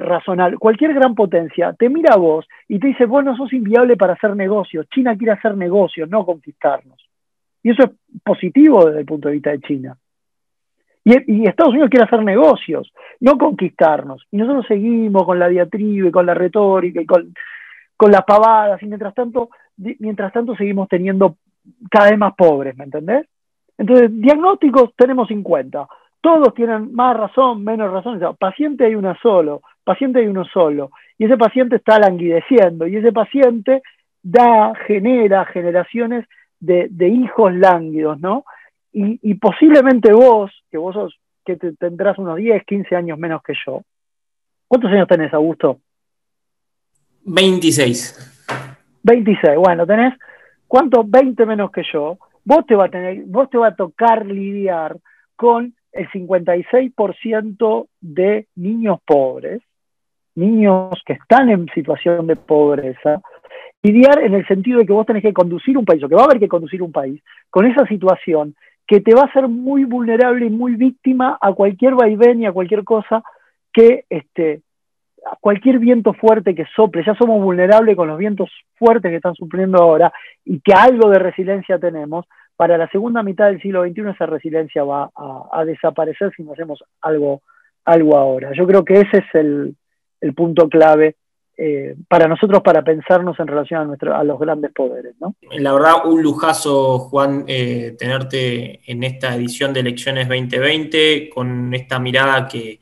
razonable. 0.00 0.56
Cualquier 0.58 0.94
gran 0.94 1.14
potencia 1.14 1.72
te 1.72 1.88
mira 1.88 2.14
a 2.14 2.18
vos 2.18 2.46
y 2.66 2.78
te 2.78 2.88
dice, 2.88 3.06
vos 3.06 3.24
no 3.24 3.36
sos 3.36 3.52
inviable 3.52 3.96
para 3.96 4.14
hacer 4.14 4.36
negocios. 4.36 4.86
China 4.90 5.16
quiere 5.16 5.32
hacer 5.32 5.56
negocios, 5.56 6.08
no 6.08 6.24
conquistarnos. 6.24 6.98
Y 7.62 7.70
eso 7.70 7.84
es 7.84 7.90
positivo 8.22 8.84
desde 8.86 9.00
el 9.00 9.06
punto 9.06 9.28
de 9.28 9.34
vista 9.34 9.50
de 9.50 9.60
China. 9.60 9.96
Y, 11.04 11.48
Estados 11.48 11.72
Unidos 11.72 11.88
quiere 11.88 12.04
hacer 12.04 12.22
negocios, 12.22 12.92
no 13.20 13.38
conquistarnos. 13.38 14.26
Y 14.30 14.36
nosotros 14.36 14.66
seguimos 14.66 15.24
con 15.24 15.38
la 15.38 15.48
diatriba 15.48 16.10
con 16.10 16.26
la 16.26 16.34
retórica 16.34 17.00
y 17.00 17.06
con, 17.06 17.32
con 17.96 18.10
las 18.10 18.24
pavadas. 18.24 18.82
Y 18.82 18.86
mientras 18.86 19.14
tanto, 19.14 19.48
mientras 19.76 20.32
tanto 20.32 20.54
seguimos 20.54 20.88
teniendo 20.88 21.36
cada 21.90 22.10
vez 22.10 22.18
más 22.18 22.34
pobres, 22.34 22.76
¿me 22.76 22.84
entendés? 22.84 23.26
Entonces, 23.78 24.10
diagnósticos 24.20 24.94
tenemos 24.96 25.28
50 25.28 25.88
todos 26.20 26.54
tienen 26.54 26.92
más 26.94 27.16
razón, 27.16 27.64
menos 27.64 27.92
razón. 27.92 28.20
paciente 28.38 28.86
hay 28.86 28.94
uno 28.94 29.14
solo, 29.22 29.62
paciente 29.84 30.20
hay 30.20 30.26
uno 30.26 30.44
solo. 30.44 30.90
Y 31.16 31.24
ese 31.24 31.36
paciente 31.36 31.76
está 31.76 31.98
languideciendo 31.98 32.86
y 32.86 32.96
ese 32.96 33.12
paciente 33.12 33.82
da, 34.22 34.72
genera 34.86 35.44
generaciones 35.46 36.26
de, 36.60 36.88
hijos 37.08 37.54
lánguidos, 37.54 38.18
¿no? 38.20 38.44
Y, 38.92 39.34
posiblemente 39.34 40.12
vos, 40.12 40.50
que 40.70 40.76
vos 40.76 40.94
sos, 40.94 41.20
que 41.44 41.56
tendrás 41.56 42.18
unos 42.18 42.36
10, 42.36 42.64
15 42.64 42.96
años 42.96 43.18
menos 43.18 43.42
que 43.42 43.54
yo. 43.64 43.82
¿Cuántos 44.66 44.90
años 44.90 45.06
tenés, 45.06 45.32
Augusto? 45.32 45.78
26. 47.24 48.48
26, 49.04 49.56
bueno, 49.56 49.86
tenés, 49.86 50.14
¿cuántos? 50.66 51.08
20 51.08 51.46
menos 51.46 51.70
que 51.70 51.82
yo. 51.92 52.18
Vos 52.44 52.66
te 52.66 52.74
va 52.74 52.86
a 52.86 52.88
tener, 52.88 53.22
vos 53.26 53.48
te 53.50 53.58
va 53.58 53.68
a 53.68 53.76
tocar 53.76 54.26
lidiar 54.26 54.96
con 55.36 55.74
el 55.98 56.08
56% 56.10 57.86
de 58.00 58.46
niños 58.56 58.98
pobres, 59.04 59.62
niños 60.34 61.02
que 61.04 61.14
están 61.14 61.50
en 61.50 61.66
situación 61.74 62.26
de 62.26 62.36
pobreza, 62.36 63.20
lidiar 63.82 64.20
en 64.22 64.34
el 64.34 64.46
sentido 64.46 64.78
de 64.78 64.86
que 64.86 64.92
vos 64.92 65.06
tenés 65.06 65.22
que 65.22 65.32
conducir 65.32 65.76
un 65.76 65.84
país, 65.84 66.02
o 66.02 66.08
que 66.08 66.14
va 66.14 66.22
a 66.22 66.24
haber 66.24 66.38
que 66.38 66.48
conducir 66.48 66.82
un 66.82 66.92
país, 66.92 67.22
con 67.50 67.66
esa 67.66 67.86
situación 67.86 68.54
que 68.86 69.00
te 69.00 69.14
va 69.14 69.22
a 69.22 69.26
hacer 69.26 69.48
muy 69.48 69.84
vulnerable 69.84 70.46
y 70.46 70.50
muy 70.50 70.74
víctima 70.76 71.36
a 71.40 71.52
cualquier 71.52 71.94
vaivén 71.94 72.42
y 72.42 72.46
a 72.46 72.52
cualquier 72.52 72.84
cosa 72.84 73.22
que, 73.72 74.04
este, 74.08 74.62
a 75.26 75.36
cualquier 75.40 75.78
viento 75.78 76.14
fuerte 76.14 76.54
que 76.54 76.64
sople, 76.74 77.04
ya 77.04 77.14
somos 77.14 77.42
vulnerables 77.42 77.96
con 77.96 78.08
los 78.08 78.18
vientos 78.18 78.50
fuertes 78.76 79.10
que 79.10 79.16
están 79.16 79.34
supliendo 79.34 79.78
ahora 79.78 80.12
y 80.44 80.60
que 80.60 80.72
algo 80.72 81.10
de 81.10 81.18
resiliencia 81.18 81.78
tenemos, 81.78 82.24
para 82.58 82.76
la 82.76 82.88
segunda 82.88 83.22
mitad 83.22 83.46
del 83.46 83.62
siglo 83.62 83.84
XXI 83.84 84.10
esa 84.10 84.26
resiliencia 84.26 84.82
va 84.82 85.08
a, 85.14 85.64
desaparecer 85.64 86.32
si 86.36 86.42
no 86.42 86.54
hacemos 86.54 86.82
algo, 87.00 87.42
algo 87.84 88.16
ahora. 88.16 88.50
Yo 88.52 88.66
creo 88.66 88.84
que 88.84 88.94
ese 88.94 89.18
es 89.18 89.34
el, 89.34 89.76
punto 90.34 90.68
clave 90.68 91.14
eh, 91.56 91.94
para 92.08 92.26
nosotros 92.26 92.60
para 92.62 92.82
pensarnos 92.82 93.38
en 93.38 93.46
relación 93.46 93.82
a, 93.82 93.84
nuestro, 93.84 94.12
a 94.12 94.24
los 94.24 94.40
grandes 94.40 94.72
poderes. 94.72 95.14
¿no? 95.20 95.36
La 95.52 95.72
verdad, 95.72 96.04
un 96.04 96.20
lujazo, 96.20 96.98
Juan, 96.98 97.44
eh, 97.46 97.94
tenerte 97.96 98.80
en 98.90 99.04
esta 99.04 99.36
edición 99.36 99.72
de 99.72 99.78
Elecciones 99.78 100.26
2020 100.26 101.30
con 101.32 101.72
esta 101.72 102.00
mirada 102.00 102.48
que, 102.48 102.80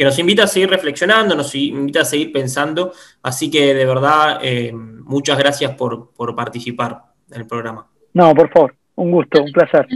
nos 0.00 0.18
invita 0.18 0.42
a 0.42 0.48
seguir 0.48 0.68
reflexionando, 0.68 1.34
nos 1.34 1.54
invita 1.54 2.02
a 2.02 2.04
seguir 2.04 2.30
pensando. 2.30 2.92
Así 3.22 3.50
que 3.50 3.72
de 3.72 3.86
verdad, 3.86 4.40
eh, 4.42 4.70
muchas 4.74 5.38
gracias 5.38 5.74
por, 5.76 6.12
por 6.12 6.36
participar 6.36 7.04
en 7.30 7.40
el 7.40 7.46
programa. 7.46 7.86
No, 8.12 8.34
por 8.34 8.50
favor. 8.50 8.74
Un 8.96 9.10
gusto, 9.10 9.42
un 9.42 9.52
placer. 9.52 9.86